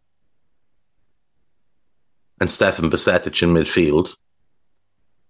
and 2.40 2.52
Stefan 2.52 2.92
Bajcetic 2.92 3.42
in 3.42 3.54
midfield, 3.54 4.16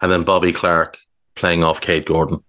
and 0.02 0.12
then 0.12 0.24
Bobby 0.24 0.52
Clark 0.52 0.98
playing 1.36 1.64
off 1.64 1.80
Kaide 1.80 2.06
Gordon. 2.06 2.44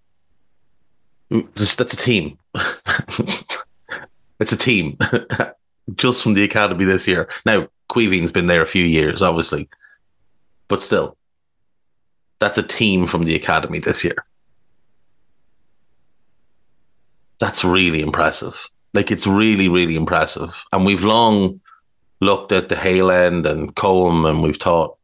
That's 1.29 1.79
a 1.79 1.85
team. 1.85 2.37
it's 4.39 4.51
a 4.51 4.57
team 4.57 4.97
just 5.95 6.23
from 6.23 6.33
the 6.33 6.43
academy 6.43 6.85
this 6.85 7.07
year. 7.07 7.29
Now, 7.45 7.67
Caoimhín's 7.89 8.31
been 8.31 8.47
there 8.47 8.61
a 8.61 8.67
few 8.67 8.83
years, 8.83 9.21
obviously, 9.21 9.69
but 10.67 10.81
still, 10.81 11.17
that's 12.39 12.57
a 12.57 12.63
team 12.63 13.07
from 13.07 13.23
the 13.23 13.35
academy 13.35 13.79
this 13.79 14.03
year. 14.03 14.15
That's 17.39 17.63
really 17.63 18.01
impressive. 18.01 18.69
Like, 18.93 19.11
it's 19.11 19.27
really, 19.27 19.67
really 19.69 19.95
impressive. 19.95 20.65
And 20.71 20.85
we've 20.85 21.03
long 21.03 21.59
looked 22.21 22.51
at 22.51 22.69
the 22.69 22.75
Hale 22.75 23.11
End 23.11 23.45
and 23.45 23.75
Cobham 23.75 24.25
and 24.25 24.41
we've 24.41 24.57
thought, 24.57 24.97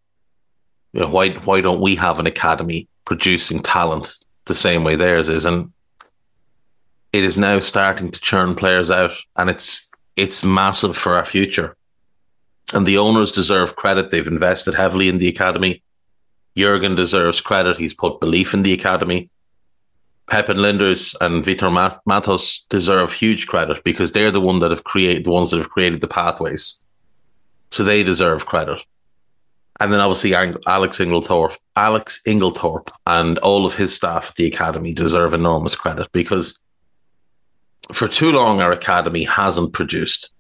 you 0.94 1.02
know, 1.02 1.10
why, 1.10 1.32
why 1.32 1.62
don't 1.62 1.82
we 1.82 1.96
have 1.96 2.20
an 2.20 2.28
academy 2.28 2.88
producing 3.06 3.60
talent 3.60 4.16
the 4.46 4.56
same 4.56 4.84
way 4.84 4.96
theirs 4.96 5.30
is? 5.30 5.46
And 5.46 5.72
it 7.14 7.24
is 7.24 7.38
now 7.38 7.60
starting 7.60 8.12
to 8.12 8.22
churn 8.22 8.56
players 8.56 8.90
out, 8.90 9.14
and 9.36 9.50
it's 9.50 9.90
it's 10.16 10.44
massive 10.44 10.96
for 10.96 11.16
our 11.16 11.26
future. 11.26 11.76
And 12.74 12.86
the 12.86 12.98
owners 12.98 13.32
deserve 13.32 13.76
credit; 13.76 14.12
they've 14.12 14.28
invested 14.28 14.76
heavily 14.76 15.10
in 15.10 15.18
the 15.18 15.28
academy. 15.28 15.84
Jurgen 16.58 16.96
deserves 16.96 17.42
credit; 17.42 17.78
he's 17.78 17.94
put 17.94 18.20
belief 18.20 18.54
in 18.54 18.64
the 18.64 18.74
academy. 18.74 19.30
Pep 20.30 20.48
and 20.48 20.60
Lijnders 20.60 21.14
and 21.20 21.44
Vitor 21.44 22.00
Matos 22.06 22.66
deserve 22.70 23.12
huge 23.12 23.48
credit 23.48 23.84
because 23.84 24.14
they're 24.14 24.32
the 24.32 24.40
one 24.40 24.60
that 24.60 24.72
have 24.72 24.86
created 24.86 25.26
the 25.26 25.32
ones 25.32 25.52
that 25.52 25.58
have 25.58 25.70
created 25.70 26.00
the 26.00 26.08
pathways. 26.08 26.82
So 27.72 27.84
they 27.84 28.04
deserve 28.04 28.46
credit. 28.46 28.82
And 29.82 29.92
then 29.92 30.00
obviously 30.00 30.34
Alex 30.34 31.00
Inglethorpe, 31.00 31.58
Alex 31.76 32.22
Inglethorpe, 32.26 32.90
and 33.06 33.40
all 33.40 33.66
of 33.66 33.76
his 33.76 33.94
staff 33.94 34.30
at 34.30 34.36
the 34.36 34.46
academy 34.46 34.94
deserve 34.94 35.34
enormous 35.34 35.76
credit 35.76 36.08
because 36.14 36.62
for 37.92 38.08
too 38.08 38.32
long, 38.32 38.62
our 38.62 38.72
academy 38.72 39.24
hasn't 39.24 39.74
produced. 39.74 40.32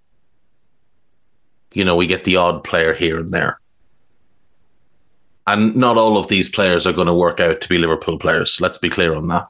You 1.74 1.86
know, 1.86 1.96
we 1.96 2.08
get 2.08 2.24
the 2.24 2.38
odd 2.38 2.64
player 2.64 2.94
here 2.94 3.20
and 3.20 3.34
there. 3.34 3.60
And 5.48 5.76
not 5.76 5.98
all 5.98 6.18
of 6.18 6.28
these 6.28 6.50
players 6.50 6.86
are 6.86 6.94
going 6.94 7.08
to 7.08 7.14
work 7.14 7.40
out 7.40 7.62
to 7.62 7.70
be 7.70 7.78
Liverpool 7.78 8.20
players. 8.20 8.62
Let's 8.62 8.78
be 8.78 8.90
clear 8.90 9.16
on 9.16 9.28
that. 9.28 9.48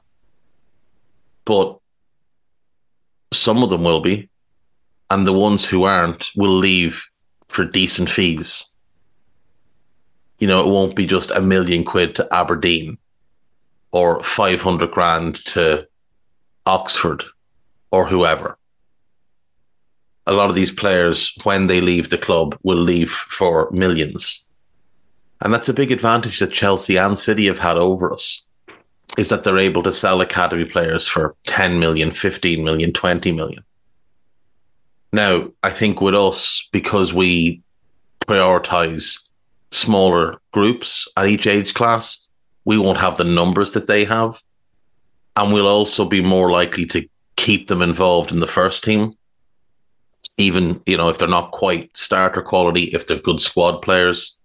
But 1.44 1.78
some 3.32 3.62
of 3.62 3.70
them 3.70 3.84
will 3.84 4.00
be. 4.00 4.28
And 5.10 5.26
the 5.26 5.32
ones 5.32 5.68
who 5.68 5.84
aren't 5.84 6.30
will 6.34 6.54
leave 6.54 7.06
for 7.48 7.64
decent 7.64 8.08
fees. 8.08 8.72
You 10.38 10.46
know, 10.46 10.60
it 10.60 10.72
won't 10.72 10.96
be 10.96 11.06
just 11.06 11.30
a 11.30 11.40
million 11.40 11.84
quid 11.84 12.16
to 12.16 12.34
Aberdeen 12.34 12.96
or 13.90 14.22
500 14.22 14.90
grand 14.90 15.44
to 15.46 15.86
Oxford 16.64 17.24
or 17.92 18.06
whoever. 18.06 18.58
A 20.26 20.32
lot 20.32 20.50
of 20.50 20.56
these 20.56 20.72
players, 20.72 21.36
when 21.44 21.66
they 21.66 21.80
leave 21.80 22.10
the 22.10 22.18
club, 22.18 22.58
will 22.62 22.76
leave 22.76 23.10
for 23.10 23.70
millions. 23.70 24.46
And 25.40 25.52
that's 25.52 25.68
a 25.68 25.74
big 25.74 25.92
advantage 25.92 26.38
that 26.38 26.52
Chelsea 26.52 26.96
and 26.96 27.18
City 27.18 27.46
have 27.46 27.58
had 27.58 27.76
over 27.76 28.12
us, 28.12 28.46
is 29.18 29.28
that 29.28 29.44
they're 29.44 29.58
able 29.58 29.82
to 29.82 29.92
sell 29.92 30.20
academy 30.20 30.64
players 30.64 31.06
for 31.06 31.34
10 31.46 31.78
million, 31.78 32.10
15 32.10 32.64
million, 32.64 32.92
20 32.92 33.32
million. 33.32 33.62
Now, 35.12 35.50
I 35.62 35.70
think 35.70 36.00
with 36.00 36.14
us, 36.14 36.68
because 36.72 37.12
we 37.12 37.60
prioritize 38.20 39.28
smaller 39.70 40.40
groups 40.52 41.08
at 41.16 41.26
each 41.26 41.46
age 41.46 41.74
class, 41.74 42.28
we 42.64 42.78
won't 42.78 42.98
have 42.98 43.16
the 43.16 43.24
numbers 43.24 43.72
that 43.72 43.88
they 43.88 44.04
have. 44.04 44.40
And 45.34 45.52
we'll 45.52 45.66
also 45.66 46.04
be 46.04 46.22
more 46.22 46.50
likely 46.50 46.86
to 46.86 47.08
keep 47.36 47.68
them 47.68 47.82
involved 47.82 48.32
in 48.32 48.40
the 48.40 48.46
first 48.46 48.84
team. 48.84 49.16
Even, 50.38 50.80
you 50.86 50.96
know, 50.96 51.08
if 51.08 51.18
they're 51.18 51.28
not 51.28 51.50
quite 51.50 51.94
starter 51.96 52.42
quality, 52.42 52.84
if 52.84 53.06
they're 53.06 53.18
good 53.18 53.40
squad 53.40 53.82
players, 53.82 54.36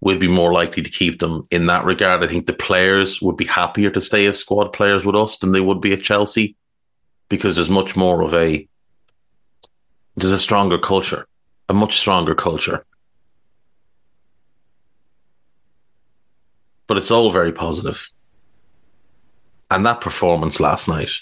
we'd 0.00 0.20
be 0.20 0.28
more 0.28 0.52
likely 0.52 0.82
to 0.82 0.90
keep 0.90 1.20
them 1.20 1.44
in 1.50 1.66
that 1.66 1.84
regard. 1.84 2.22
I 2.22 2.26
think 2.26 2.46
the 2.46 2.52
players 2.52 3.22
would 3.22 3.36
be 3.36 3.44
happier 3.44 3.90
to 3.90 4.00
stay 4.00 4.26
as 4.26 4.38
squad 4.38 4.72
players 4.72 5.04
with 5.04 5.16
us 5.16 5.38
than 5.38 5.52
they 5.52 5.60
would 5.60 5.80
be 5.80 5.92
at 5.92 6.02
Chelsea 6.02 6.56
because 7.28 7.54
there's 7.54 7.70
much 7.70 7.96
more 7.96 8.22
of 8.22 8.34
a 8.34 8.68
there's 10.16 10.32
a 10.32 10.38
stronger 10.38 10.78
culture, 10.78 11.26
a 11.68 11.74
much 11.74 11.96
stronger 11.96 12.34
culture. 12.34 12.84
But 16.86 16.98
it's 16.98 17.10
all 17.10 17.30
very 17.30 17.52
positive. 17.52 18.10
And 19.70 19.86
that 19.86 20.02
performance 20.02 20.60
last 20.60 20.86
night 20.88 21.12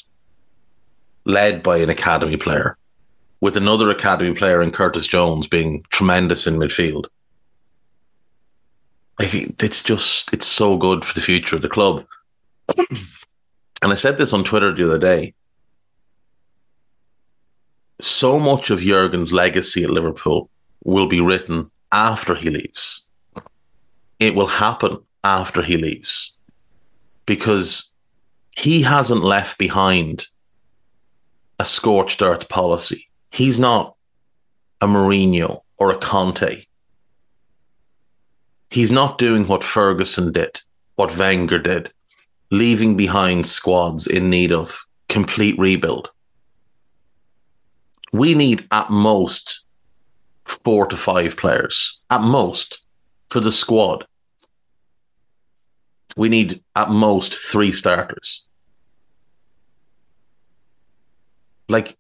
led 1.25 1.63
by 1.63 1.79
an 1.79 1.91
academy 1.91 2.37
player, 2.37 2.77
with 3.41 3.57
another 3.57 3.91
academy 3.91 4.35
player 4.35 4.63
in 4.63 4.71
Curtis 4.71 5.07
Jones 5.07 5.47
being 5.47 5.85
tremendous 5.91 6.47
in 6.47 6.57
midfield. 6.57 7.07
Like 9.19 9.35
it's 9.63 9.83
just 9.83 10.33
it's 10.33 10.47
so 10.47 10.77
good 10.77 11.05
for 11.05 11.15
the 11.15 11.21
future 11.21 11.57
of 11.57 11.63
the 11.63 11.69
club. 11.69 12.07
And 13.83 13.93
I 13.93 13.97
said 13.97 14.19
this 14.19 14.33
on 14.33 14.45
Twitter 14.45 14.75
the 14.75 14.85
other 14.85 14.99
day. 14.99 15.35
So 18.01 18.39
much 18.39 18.71
of 18.71 18.81
Jurgen's 18.81 19.33
legacy 19.33 19.85
at 19.85 19.91
Liverpool 19.91 20.51
will 20.85 21.07
be 21.07 21.21
written 21.21 21.71
after 21.93 22.35
he 22.35 22.51
leaves. 22.51 23.07
It 24.19 24.35
will 24.35 24.47
happen 24.47 24.99
after 25.25 25.63
he 25.63 25.77
leaves 25.77 26.37
because 27.27 27.91
he 28.57 28.83
hasn't 28.83 29.23
left 29.23 29.59
behind 29.59 30.27
a 31.61 31.65
scorched 31.67 32.23
earth 32.23 32.49
policy. 32.49 33.07
He's 33.31 33.59
not 33.59 33.95
a 34.81 34.87
Mourinho 34.87 35.61
or 35.77 35.93
a 35.93 35.99
Conte. 35.99 36.65
He's 38.71 38.91
not 38.91 39.19
doing 39.19 39.47
what 39.47 39.63
Ferguson 39.63 40.33
did, 40.33 40.63
what 40.95 41.19
Wenger 41.19 41.59
did, 41.59 41.93
leaving 42.51 42.97
behind 42.97 43.47
squads 43.47 44.07
in 44.07 44.31
need 44.31 44.53
of 44.53 44.87
complete 45.11 45.59
rebuild. 45.59 46.11
We 48.11 48.35
need 48.35 48.67
at 48.71 48.89
most 48.89 49.65
four 50.47 50.87
to 50.87 50.97
five 50.97 51.37
players, 51.37 52.01
at 52.09 52.23
most, 52.23 52.81
for 53.29 53.41
the 53.41 53.53
squad. 53.53 54.07
We 56.17 56.31
need 56.31 56.63
at 56.75 56.89
most 56.89 57.35
three 57.35 57.71
starters. 57.71 58.47
Like, 61.71 61.97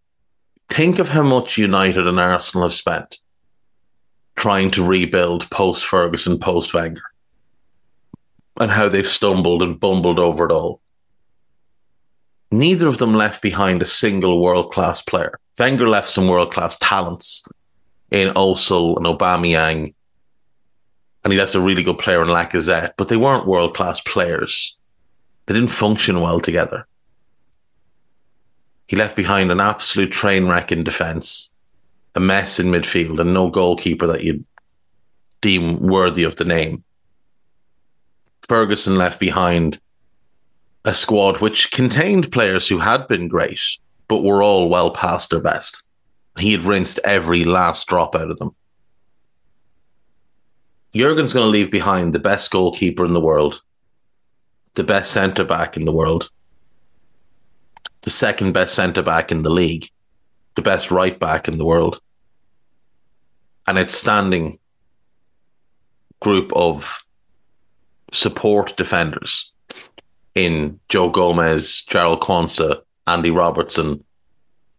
think 0.68 0.98
of 0.98 1.10
how 1.10 1.22
much 1.22 1.56
United 1.56 2.04
and 2.08 2.18
Arsenal 2.18 2.64
have 2.66 2.74
spent 2.74 3.18
trying 4.34 4.70
to 4.72 4.84
rebuild 4.84 5.48
post 5.50 5.84
Ferguson, 5.84 6.40
post 6.40 6.74
Wenger, 6.74 7.02
and 8.58 8.70
how 8.70 8.88
they've 8.88 9.06
stumbled 9.06 9.62
and 9.62 9.78
bumbled 9.78 10.18
over 10.18 10.46
it 10.46 10.50
all. 10.50 10.80
Neither 12.50 12.88
of 12.88 12.98
them 12.98 13.14
left 13.14 13.42
behind 13.42 13.80
a 13.80 13.86
single 13.86 14.42
world 14.42 14.72
class 14.72 15.02
player. 15.02 15.38
Wenger 15.56 15.88
left 15.88 16.08
some 16.08 16.26
world 16.26 16.52
class 16.52 16.76
talents 16.78 17.46
in 18.10 18.34
Ozil 18.34 18.96
and 18.96 19.06
Aubameyang, 19.06 19.94
and 21.22 21.32
he 21.32 21.38
left 21.38 21.54
a 21.54 21.60
really 21.60 21.84
good 21.84 21.98
player 21.98 22.22
in 22.22 22.28
Lacazette, 22.28 22.94
but 22.96 23.06
they 23.06 23.16
weren't 23.16 23.46
world 23.46 23.74
class 23.74 24.00
players. 24.00 24.76
They 25.46 25.54
didn't 25.54 25.70
function 25.70 26.20
well 26.20 26.40
together. 26.40 26.88
He 28.90 28.96
left 28.96 29.14
behind 29.14 29.52
an 29.52 29.60
absolute 29.60 30.10
train 30.10 30.48
wreck 30.48 30.72
in 30.72 30.82
defence, 30.82 31.52
a 32.16 32.18
mess 32.18 32.58
in 32.58 32.72
midfield, 32.72 33.20
and 33.20 33.32
no 33.32 33.48
goalkeeper 33.48 34.08
that 34.08 34.24
you'd 34.24 34.44
deem 35.40 35.78
worthy 35.78 36.24
of 36.24 36.34
the 36.34 36.44
name. 36.44 36.82
Ferguson 38.48 38.96
left 38.96 39.20
behind 39.20 39.78
a 40.84 40.92
squad 40.92 41.40
which 41.40 41.70
contained 41.70 42.32
players 42.32 42.66
who 42.66 42.80
had 42.80 43.06
been 43.06 43.28
great, 43.28 43.60
but 44.08 44.24
were 44.24 44.42
all 44.42 44.68
well 44.68 44.90
past 44.90 45.30
their 45.30 45.38
best. 45.38 45.84
He 46.36 46.50
had 46.50 46.64
rinsed 46.64 46.98
every 47.04 47.44
last 47.44 47.86
drop 47.86 48.16
out 48.16 48.32
of 48.32 48.40
them. 48.40 48.56
Jurgen's 50.96 51.32
going 51.32 51.46
to 51.46 51.50
leave 51.50 51.70
behind 51.70 52.12
the 52.12 52.18
best 52.18 52.50
goalkeeper 52.50 53.04
in 53.04 53.14
the 53.14 53.20
world, 53.20 53.62
the 54.74 54.82
best 54.82 55.12
centre 55.12 55.44
back 55.44 55.76
in 55.76 55.84
the 55.84 55.92
world, 55.92 56.28
the 58.02 58.10
second 58.10 58.52
best 58.52 58.74
centre 58.74 59.02
back 59.02 59.30
in 59.30 59.42
the 59.42 59.50
league, 59.50 59.88
the 60.54 60.62
best 60.62 60.90
right 60.90 61.18
back 61.18 61.48
in 61.48 61.58
the 61.58 61.64
world, 61.64 62.00
an 63.66 63.78
outstanding 63.78 64.58
group 66.20 66.52
of 66.54 67.04
support 68.12 68.76
defenders 68.76 69.52
in 70.34 70.78
Joe 70.88 71.10
Gomez, 71.10 71.84
Jarell 71.88 72.20
Quansah, 72.20 72.82
Andy 73.06 73.30
Robertson, 73.30 74.04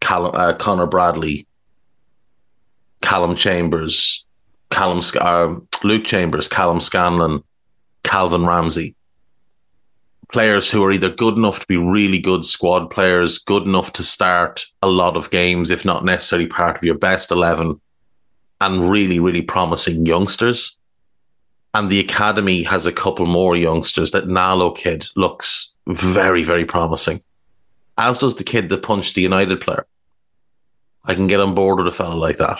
uh, 0.08 0.54
Conor 0.54 0.86
Bradley, 0.86 1.46
Callum 3.00 3.36
Chambers, 3.36 4.24
Callum 4.70 5.00
uh, 5.20 5.56
Luke 5.84 6.04
Chambers, 6.04 6.48
Calum 6.48 6.80
Scanlon, 6.80 7.42
Calvin 8.02 8.46
Ramsey. 8.46 8.94
Players 10.32 10.70
who 10.70 10.82
are 10.82 10.90
either 10.90 11.10
good 11.10 11.36
enough 11.36 11.60
to 11.60 11.66
be 11.66 11.76
really 11.76 12.18
good 12.18 12.46
squad 12.46 12.88
players, 12.90 13.38
good 13.38 13.64
enough 13.64 13.92
to 13.92 14.02
start 14.02 14.64
a 14.82 14.88
lot 14.88 15.16
of 15.16 15.30
games, 15.30 15.70
if 15.70 15.84
not 15.84 16.04
necessarily 16.06 16.48
part 16.48 16.76
of 16.76 16.82
your 16.82 16.96
best 16.96 17.30
11, 17.30 17.78
and 18.62 18.90
really, 18.90 19.18
really 19.18 19.42
promising 19.42 20.06
youngsters. 20.06 20.76
And 21.74 21.90
the 21.90 22.00
academy 22.00 22.62
has 22.62 22.86
a 22.86 22.92
couple 22.92 23.26
more 23.26 23.56
youngsters. 23.56 24.10
That 24.12 24.24
Nalo 24.24 24.74
kid 24.74 25.06
looks 25.16 25.72
very, 25.86 26.44
very 26.44 26.64
promising, 26.64 27.22
as 27.98 28.18
does 28.18 28.36
the 28.36 28.44
kid 28.44 28.70
that 28.70 28.82
punched 28.82 29.14
the 29.14 29.22
United 29.22 29.60
player. 29.60 29.86
I 31.04 31.14
can 31.14 31.26
get 31.26 31.40
on 31.40 31.54
board 31.54 31.78
with 31.78 31.88
a 31.88 31.92
fellow 31.92 32.16
like 32.16 32.38
that. 32.38 32.58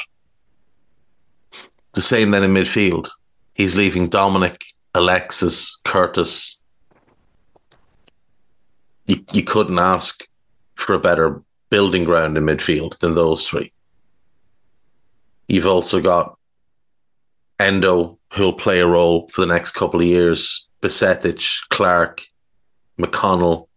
The 1.95 2.03
same 2.03 2.33
then 2.33 2.43
in 2.43 2.53
midfield. 2.53 3.09
He's 3.55 3.77
leaving 3.77 4.11
Dominik, 4.11 4.63
Alexis, 4.95 5.81
Curtis. 5.85 6.59
You, 9.07 9.25
you 9.33 9.43
couldn't 9.43 9.79
ask 9.79 10.27
for 10.75 10.95
a 10.95 11.01
better 11.01 11.43
building 11.71 12.05
ground 12.05 12.37
in 12.37 12.45
midfield 12.45 12.99
than 12.99 13.15
those 13.15 13.47
three. 13.47 13.73
You've 15.49 15.67
also 15.67 16.01
got 16.01 16.37
Endo, 17.59 18.19
who'll 18.33 18.53
play 18.53 18.81
a 18.81 18.87
role 18.87 19.29
for 19.33 19.41
the 19.41 19.53
next 19.53 19.73
couple 19.73 20.01
of 20.01 20.07
years. 20.07 20.69
Bajcetic, 20.81 21.47
Clark, 21.71 22.23
McConnell, 22.99 23.69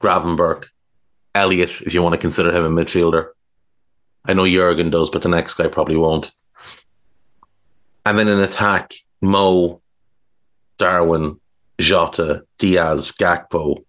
Gravenberch, 0.00 0.66
Elliott, 1.34 1.80
if 1.82 1.92
you 1.92 2.02
want 2.02 2.14
to 2.14 2.20
consider 2.20 2.52
him 2.52 2.64
a 2.64 2.70
midfielder. 2.70 3.28
I 4.24 4.34
know 4.34 4.46
Jurgen 4.46 4.90
does, 4.90 5.10
but 5.10 5.22
the 5.22 5.28
next 5.28 5.54
guy 5.54 5.68
probably 5.68 5.96
won't. 5.96 6.30
And 8.04 8.18
then 8.18 8.28
in 8.28 8.38
attack, 8.38 8.94
Mo, 9.20 9.80
Darwin, 10.78 11.40
Jota, 11.80 12.44
Diaz, 12.58 13.12
Gakpo, 13.12 13.84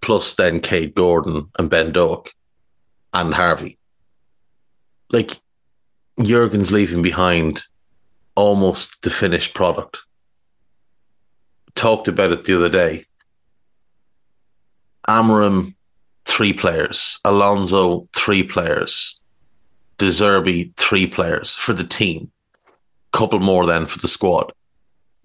plus 0.00 0.34
then 0.34 0.60
Kaide 0.60 0.94
Gordon 0.94 1.50
and 1.58 1.70
Ben 1.70 1.92
Doak 1.92 2.32
and 3.12 3.34
Harvey. 3.34 3.78
Like 5.10 5.40
Jurgen's 6.20 6.72
leaving 6.72 7.02
behind 7.02 7.62
almost 8.34 9.02
the 9.02 9.10
finished 9.10 9.54
product. 9.54 10.02
Talked 11.74 12.08
about 12.08 12.32
it 12.32 12.44
the 12.44 12.56
other 12.56 12.68
day. 12.68 13.04
Amorim, 15.08 15.74
three 16.26 16.52
players. 16.52 17.18
Alonso, 17.24 18.08
three 18.12 18.42
players. 18.42 19.20
De 19.98 20.06
Zerbi, 20.06 20.74
three 20.76 21.06
players 21.06 21.54
for 21.54 21.72
the 21.72 21.84
team 21.84 22.32
couple 23.14 23.38
more 23.38 23.64
then 23.64 23.86
for 23.86 24.00
the 24.00 24.08
squad. 24.08 24.52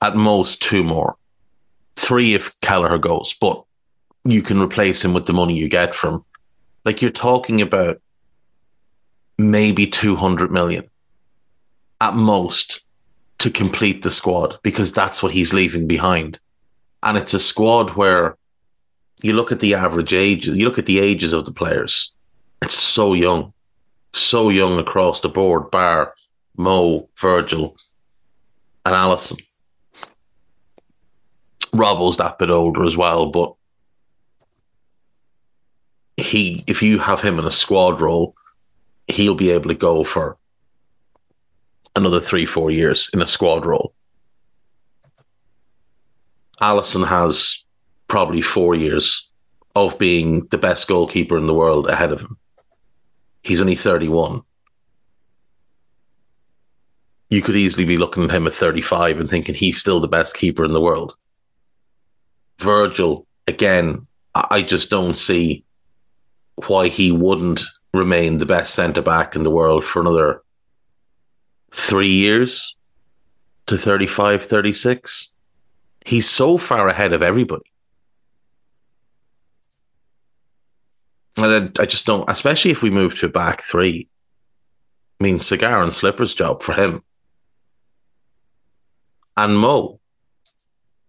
At 0.01 0.15
most, 0.15 0.61
two 0.61 0.83
more. 0.83 1.17
Three 1.99 2.33
if 2.33 2.57
Kelleher 2.61 2.97
goes, 2.97 3.33
but 3.33 3.61
you 4.23 4.41
can 4.41 4.61
replace 4.61 5.03
him 5.03 5.13
with 5.13 5.25
the 5.25 5.33
money 5.33 5.57
you 5.57 5.67
get 5.67 5.93
from. 5.93 6.23
Like 6.85 7.01
you're 7.01 7.11
talking 7.11 7.61
about 7.61 8.01
maybe 9.37 9.85
200 9.85 10.49
million 10.49 10.89
at 11.99 12.13
most 12.13 12.85
to 13.39 13.51
complete 13.51 14.01
the 14.01 14.11
squad 14.11 14.57
because 14.63 14.93
that's 14.93 15.21
what 15.21 15.33
he's 15.33 15.53
leaving 15.53 15.87
behind. 15.87 16.39
And 17.03 17.17
it's 17.17 17.33
a 17.33 17.39
squad 17.39 17.91
where 17.91 18.37
you 19.21 19.33
look 19.33 19.51
at 19.51 19.59
the 19.59 19.73
average 19.73 20.13
age, 20.13 20.47
you 20.47 20.65
look 20.65 20.79
at 20.79 20.85
the 20.85 20.99
ages 20.99 21.33
of 21.33 21.45
the 21.45 21.51
players, 21.51 22.13
it's 22.61 22.75
so 22.75 23.13
young, 23.13 23.51
so 24.13 24.47
young 24.47 24.79
across 24.79 25.19
the 25.19 25.29
board, 25.29 25.69
bar 25.69 26.13
Mo, 26.55 27.09
Virgil, 27.17 27.75
and 28.85 28.95
Alisson. 28.95 29.41
Robbo's 31.73 32.17
that 32.17 32.39
bit 32.39 32.49
older 32.49 32.83
as 32.83 32.97
well, 32.97 33.31
but 33.31 33.53
he, 36.17 36.63
if 36.67 36.81
you 36.81 36.99
have 36.99 37.21
him 37.21 37.39
in 37.39 37.45
a 37.45 37.51
squad 37.51 38.01
role, 38.01 38.35
he'll 39.07 39.35
be 39.35 39.51
able 39.51 39.69
to 39.69 39.75
go 39.75 40.03
for 40.03 40.37
another 41.95 42.19
three, 42.19 42.45
four 42.45 42.71
years 42.71 43.09
in 43.13 43.21
a 43.21 43.27
squad 43.27 43.65
role. 43.65 43.93
Alisson 46.61 47.07
has 47.07 47.63
probably 48.07 48.41
four 48.41 48.75
years 48.75 49.29
of 49.75 49.97
being 49.97 50.45
the 50.47 50.57
best 50.57 50.87
goalkeeper 50.87 51.37
in 51.37 51.47
the 51.47 51.53
world 51.53 51.89
ahead 51.89 52.11
of 52.11 52.21
him. 52.21 52.37
He's 53.43 53.61
only 53.61 53.75
31 53.75 54.41
you 57.29 57.41
could 57.41 57.55
easily 57.55 57.85
be 57.85 57.97
looking 57.97 58.23
at 58.23 58.31
him 58.31 58.47
at 58.47 58.53
35 58.53 59.19
and 59.19 59.29
thinking 59.29 59.55
he's 59.55 59.77
still 59.77 59.99
the 59.99 60.07
best 60.07 60.35
keeper 60.35 60.65
in 60.65 60.73
the 60.73 60.81
world. 60.81 61.15
Virgil, 62.59 63.25
again, 63.47 64.05
I 64.35 64.61
just 64.61 64.89
don't 64.89 65.15
see 65.15 65.63
why 66.67 66.87
he 66.87 67.11
wouldn't 67.11 67.61
remain 67.93 68.37
the 68.37 68.45
best 68.45 68.75
centre 68.75 69.01
back 69.01 69.35
in 69.35 69.43
the 69.43 69.49
world 69.49 69.83
for 69.83 70.01
another 70.01 70.43
three 71.71 72.09
years 72.09 72.75
to 73.67 73.77
35, 73.77 74.43
36. 74.43 75.33
He's 76.05 76.29
so 76.29 76.57
far 76.57 76.87
ahead 76.87 77.13
of 77.13 77.21
everybody. 77.21 77.63
And 81.37 81.73
I, 81.79 81.81
I 81.81 81.85
just 81.85 82.05
don't, 82.05 82.29
especially 82.29 82.71
if 82.71 82.83
we 82.83 82.89
move 82.89 83.17
to 83.19 83.29
back 83.29 83.61
three. 83.61 84.07
I 85.19 85.23
mean, 85.23 85.39
cigar 85.39 85.81
and 85.81 85.93
slippers 85.93 86.33
job 86.33 86.61
for 86.61 86.73
him 86.73 87.03
and 89.39 89.57
Mo. 89.57 89.98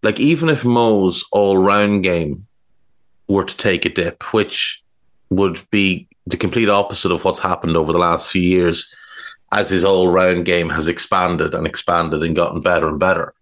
Like 0.02 0.18
even 0.18 0.48
if 0.48 0.64
Mo's 0.64 1.24
all 1.30 1.58
round 1.58 2.02
game 2.02 2.46
were 3.28 3.44
to 3.44 3.56
take 3.56 3.84
a 3.84 3.90
dip, 3.90 4.32
which 4.32 4.82
would 5.28 5.62
be 5.70 6.08
the 6.26 6.36
complete 6.36 6.68
opposite 6.68 7.12
of 7.12 7.24
what's 7.24 7.38
happened 7.38 7.76
over 7.76 7.92
the 7.92 7.98
last 7.98 8.30
few 8.30 8.42
years, 8.42 8.92
as 9.52 9.68
his 9.68 9.84
all 9.84 10.08
round 10.08 10.44
game 10.44 10.68
has 10.70 10.88
expanded 10.88 11.54
and 11.54 11.66
expanded 11.66 12.22
and 12.22 12.36
gotten 12.36 12.60
better 12.60 12.88
and 12.88 12.98
better. 12.98 13.34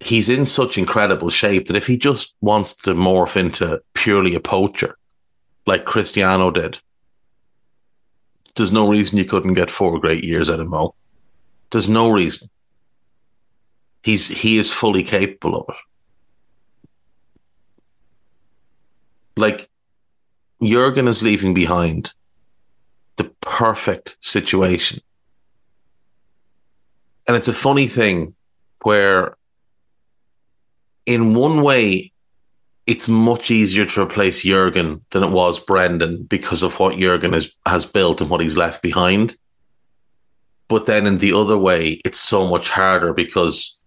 He's 0.00 0.28
in 0.28 0.46
such 0.46 0.78
incredible 0.78 1.30
shape 1.30 1.68
that 1.68 1.76
if 1.76 1.86
he 1.86 1.96
just 1.96 2.34
wants 2.40 2.74
to 2.82 2.94
morph 2.94 3.36
into 3.36 3.80
purely 3.94 4.34
a 4.34 4.40
poacher, 4.40 4.96
like 5.66 5.84
Cristiano 5.84 6.50
did, 6.50 6.78
There's 8.56 8.72
no 8.72 8.90
reason 8.90 9.18
you 9.18 9.24
couldn't 9.24 9.54
get 9.54 9.70
four 9.70 9.98
great 10.00 10.24
years 10.24 10.50
out 10.50 10.60
of 10.60 10.68
Mo. 10.68 10.94
There's 11.70 11.88
no 11.88 12.10
reason. 12.10 12.50
He's 14.02 14.28
he 14.28 14.58
is 14.58 14.72
fully 14.72 15.02
capable 15.02 15.56
of 15.56 15.66
it. 15.68 15.80
Like 19.36 19.70
Jurgen 20.62 21.08
is 21.08 21.22
leaving 21.22 21.54
behind 21.54 22.12
the 23.16 23.24
perfect 23.40 24.16
situation. 24.20 25.00
And 27.26 27.36
it's 27.36 27.48
a 27.48 27.52
funny 27.52 27.86
thing 27.86 28.34
where, 28.82 29.36
in 31.06 31.34
one 31.34 31.62
way, 31.62 32.12
it's 32.86 33.08
much 33.08 33.50
easier 33.50 33.86
to 33.86 34.02
replace 34.02 34.42
Jurgen 34.42 35.04
than 35.10 35.22
it 35.22 35.30
was 35.30 35.60
Brendan 35.60 36.24
because 36.24 36.62
of 36.64 36.78
what 36.80 36.98
Jurgen 36.98 37.32
has, 37.32 37.50
has 37.64 37.86
built 37.86 38.20
and 38.20 38.28
what 38.28 38.40
he's 38.40 38.56
left 38.56 38.82
behind. 38.82 39.36
But 40.68 40.86
then 40.86 41.06
in 41.06 41.18
the 41.18 41.32
other 41.32 41.56
way, 41.56 42.00
it's 42.04 42.18
so 42.18 42.48
much 42.48 42.70
harder 42.70 43.12
because, 43.12 43.80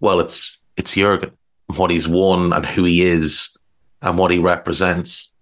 well, 0.00 0.20
it's 0.20 0.58
it's 0.76 0.94
Jurgen, 0.94 1.32
what 1.76 1.90
he's 1.90 2.08
won 2.08 2.52
and 2.52 2.64
who 2.64 2.84
he 2.84 3.02
is 3.02 3.56
and 4.02 4.18
what 4.18 4.30
he 4.30 4.38
represents. 4.38 5.32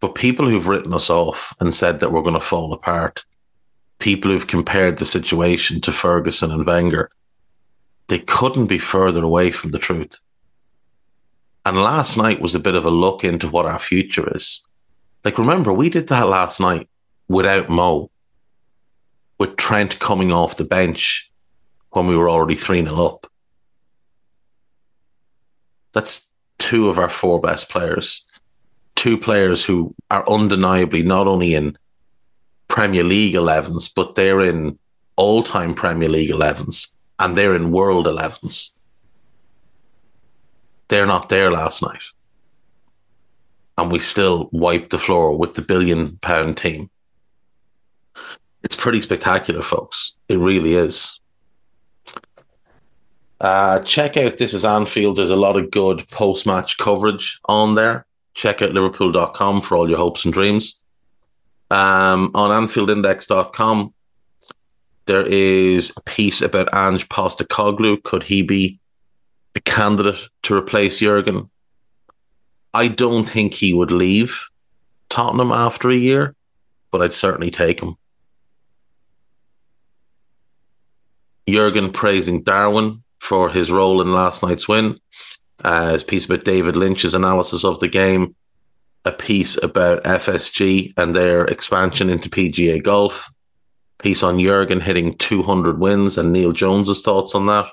But 0.00 0.14
people 0.14 0.48
who've 0.48 0.66
written 0.66 0.94
us 0.94 1.10
off 1.10 1.54
and 1.60 1.74
said 1.74 2.00
that 2.00 2.12
we're 2.12 2.22
going 2.22 2.34
to 2.34 2.40
fall 2.40 2.72
apart, 2.72 3.24
people 3.98 4.30
who've 4.30 4.46
compared 4.46 4.98
the 4.98 5.04
situation 5.04 5.80
to 5.82 5.92
Ferguson 5.92 6.50
and 6.50 6.66
Wenger, 6.66 7.10
they 8.08 8.18
couldn't 8.18 8.66
be 8.66 8.78
further 8.78 9.22
away 9.22 9.50
from 9.50 9.70
the 9.70 9.78
truth. 9.78 10.20
And 11.64 11.76
last 11.80 12.16
night 12.16 12.40
was 12.40 12.54
a 12.56 12.60
bit 12.60 12.74
of 12.74 12.84
a 12.84 12.90
look 12.90 13.22
into 13.22 13.48
what 13.48 13.66
our 13.66 13.78
future 13.78 14.28
is. 14.36 14.66
Like, 15.24 15.38
remember, 15.38 15.72
we 15.72 15.88
did 15.88 16.08
that 16.08 16.26
last 16.26 16.58
night 16.58 16.88
without 17.28 17.68
Mo, 17.68 18.10
with 19.42 19.56
Trent 19.56 19.98
coming 19.98 20.30
off 20.30 20.56
the 20.56 20.64
bench 20.64 21.28
when 21.90 22.06
we 22.06 22.16
were 22.16 22.30
already 22.30 22.54
3 22.54 22.84
0 22.84 22.94
up. 23.04 23.26
That's 25.92 26.30
two 26.58 26.88
of 26.88 26.96
our 26.96 27.08
four 27.08 27.40
best 27.40 27.68
players. 27.68 28.24
Two 28.94 29.18
players 29.18 29.64
who 29.64 29.96
are 30.12 30.24
undeniably 30.30 31.02
not 31.02 31.26
only 31.26 31.56
in 31.56 31.76
Premier 32.68 33.02
League 33.02 33.34
11s, 33.34 33.92
but 33.92 34.14
they're 34.14 34.42
in 34.42 34.78
all 35.16 35.42
time 35.42 35.74
Premier 35.74 36.08
League 36.08 36.30
11s 36.30 36.92
and 37.18 37.36
they're 37.36 37.56
in 37.56 37.72
World 37.72 38.06
11s. 38.06 38.72
They're 40.86 41.12
not 41.14 41.30
there 41.30 41.50
last 41.50 41.82
night. 41.82 42.04
And 43.76 43.90
we 43.90 43.98
still 43.98 44.48
wiped 44.52 44.90
the 44.90 45.00
floor 45.00 45.36
with 45.36 45.54
the 45.54 45.62
billion 45.62 46.18
pound 46.18 46.58
team. 46.58 46.91
It's 48.62 48.76
pretty 48.76 49.00
spectacular, 49.00 49.62
folks. 49.62 50.14
It 50.28 50.38
really 50.38 50.74
is. 50.74 51.20
Uh, 53.40 53.80
check 53.80 54.16
out 54.16 54.38
This 54.38 54.54
is 54.54 54.64
Anfield. 54.64 55.16
There's 55.18 55.30
a 55.30 55.36
lot 55.36 55.56
of 55.56 55.72
good 55.72 56.08
post 56.10 56.46
match 56.46 56.78
coverage 56.78 57.40
on 57.46 57.74
there. 57.74 58.06
Check 58.34 58.62
out 58.62 58.72
liverpool.com 58.72 59.60
for 59.62 59.76
all 59.76 59.88
your 59.88 59.98
hopes 59.98 60.24
and 60.24 60.32
dreams. 60.32 60.80
Um, 61.70 62.30
on 62.34 62.68
AnfieldIndex.com, 62.68 63.92
there 65.06 65.26
is 65.26 65.92
a 65.96 66.00
piece 66.02 66.40
about 66.40 66.72
Ange 66.72 67.08
Postecoglou. 67.08 68.02
Could 68.04 68.22
he 68.22 68.42
be 68.42 68.78
a 69.56 69.60
candidate 69.60 70.28
to 70.44 70.54
replace 70.54 71.00
Jurgen? 71.00 71.50
I 72.72 72.88
don't 72.88 73.24
think 73.24 73.54
he 73.54 73.74
would 73.74 73.90
leave 73.90 74.48
Tottenham 75.08 75.50
after 75.50 75.90
a 75.90 75.96
year, 75.96 76.34
but 76.90 77.02
I'd 77.02 77.12
certainly 77.12 77.50
take 77.50 77.80
him. 77.80 77.96
Jurgen 81.48 81.90
praising 81.90 82.42
Darwin 82.42 83.02
for 83.18 83.50
his 83.50 83.70
role 83.70 84.00
in 84.00 84.12
last 84.12 84.42
night's 84.42 84.68
win. 84.68 84.98
Uh, 85.64 85.92
his 85.92 86.04
piece 86.04 86.26
about 86.26 86.44
David 86.44 86.76
Lynch's 86.76 87.14
analysis 87.14 87.64
of 87.64 87.80
the 87.80 87.88
game. 87.88 88.34
A 89.04 89.12
piece 89.12 89.60
about 89.62 90.04
FSG 90.04 90.92
and 90.96 91.14
their 91.14 91.44
expansion 91.44 92.08
into 92.08 92.28
PGA 92.28 92.82
golf. 92.82 93.32
Piece 93.98 94.22
on 94.22 94.38
Jurgen 94.38 94.80
hitting 94.80 95.16
200 95.18 95.78
wins 95.78 96.18
and 96.18 96.32
Neil 96.32 96.52
Jones's 96.52 97.02
thoughts 97.02 97.34
on 97.34 97.46
that. 97.46 97.66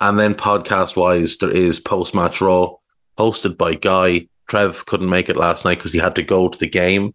And 0.00 0.18
then 0.18 0.34
podcast 0.34 0.96
wise, 0.96 1.36
there 1.38 1.50
is 1.50 1.78
post 1.78 2.14
match 2.14 2.40
raw 2.40 2.74
hosted 3.18 3.56
by 3.56 3.74
Guy. 3.74 4.28
Trev 4.48 4.86
couldn't 4.86 5.10
make 5.10 5.28
it 5.28 5.36
last 5.36 5.64
night 5.64 5.78
because 5.78 5.92
he 5.92 5.98
had 5.98 6.16
to 6.16 6.22
go 6.22 6.48
to 6.48 6.58
the 6.58 6.68
game 6.68 7.14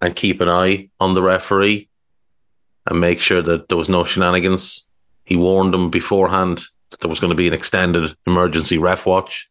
and 0.00 0.16
keep 0.16 0.40
an 0.40 0.48
eye 0.48 0.88
on 0.98 1.14
the 1.14 1.22
referee 1.22 1.88
and 2.86 3.00
make 3.00 3.20
sure 3.20 3.42
that 3.42 3.68
there 3.68 3.76
was 3.76 3.88
no 3.88 4.04
shenanigans. 4.04 4.88
He 5.30 5.36
warned 5.36 5.72
them 5.72 5.88
beforehand 5.88 6.62
that 6.90 7.00
there 7.00 7.08
was 7.08 7.20
going 7.20 7.30
to 7.30 7.36
be 7.36 7.46
an 7.46 7.54
extended 7.54 8.14
emergency 8.26 8.76
ref 8.76 9.06
watch 9.06 9.48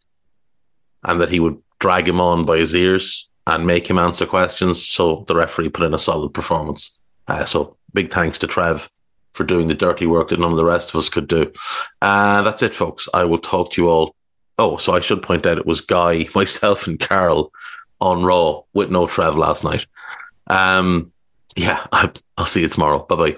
and 1.03 1.19
that 1.21 1.29
he 1.29 1.39
would 1.39 1.57
drag 1.79 2.07
him 2.07 2.19
on 2.19 2.45
by 2.45 2.57
his 2.57 2.75
ears 2.75 3.29
and 3.47 3.65
make 3.65 3.89
him 3.89 3.97
answer 3.97 4.25
questions. 4.25 4.85
So 4.85 5.23
the 5.27 5.35
referee 5.35 5.69
put 5.69 5.85
in 5.85 5.93
a 5.93 5.97
solid 5.97 6.33
performance. 6.33 6.99
Uh, 7.27 7.45
so 7.45 7.77
big 7.93 8.11
thanks 8.11 8.37
to 8.39 8.47
Trev 8.47 8.89
for 9.33 9.45
doing 9.45 9.69
the 9.69 9.73
dirty 9.73 10.05
work 10.05 10.27
that 10.29 10.39
none 10.39 10.51
of 10.51 10.57
the 10.57 10.65
rest 10.65 10.89
of 10.89 10.97
us 10.97 11.07
could 11.07 11.29
do. 11.29 11.51
Uh, 12.01 12.41
that's 12.41 12.61
it, 12.61 12.75
folks. 12.75 13.07
I 13.13 13.23
will 13.23 13.37
talk 13.37 13.71
to 13.71 13.81
you 13.81 13.87
all. 13.87 14.15
Oh, 14.57 14.75
so 14.75 14.93
I 14.93 14.99
should 14.99 15.23
point 15.23 15.45
out 15.45 15.57
it 15.57 15.65
was 15.65 15.79
Guy, 15.79 16.27
myself, 16.35 16.87
and 16.87 16.99
Carol 16.99 17.53
on 18.01 18.23
Raw 18.23 18.63
with 18.73 18.91
no 18.91 19.07
Trev 19.07 19.37
last 19.37 19.63
night. 19.63 19.85
Um, 20.47 21.13
yeah, 21.55 21.85
I'll 22.37 22.45
see 22.45 22.61
you 22.61 22.67
tomorrow. 22.67 22.99
Bye 22.99 23.15
bye. 23.15 23.37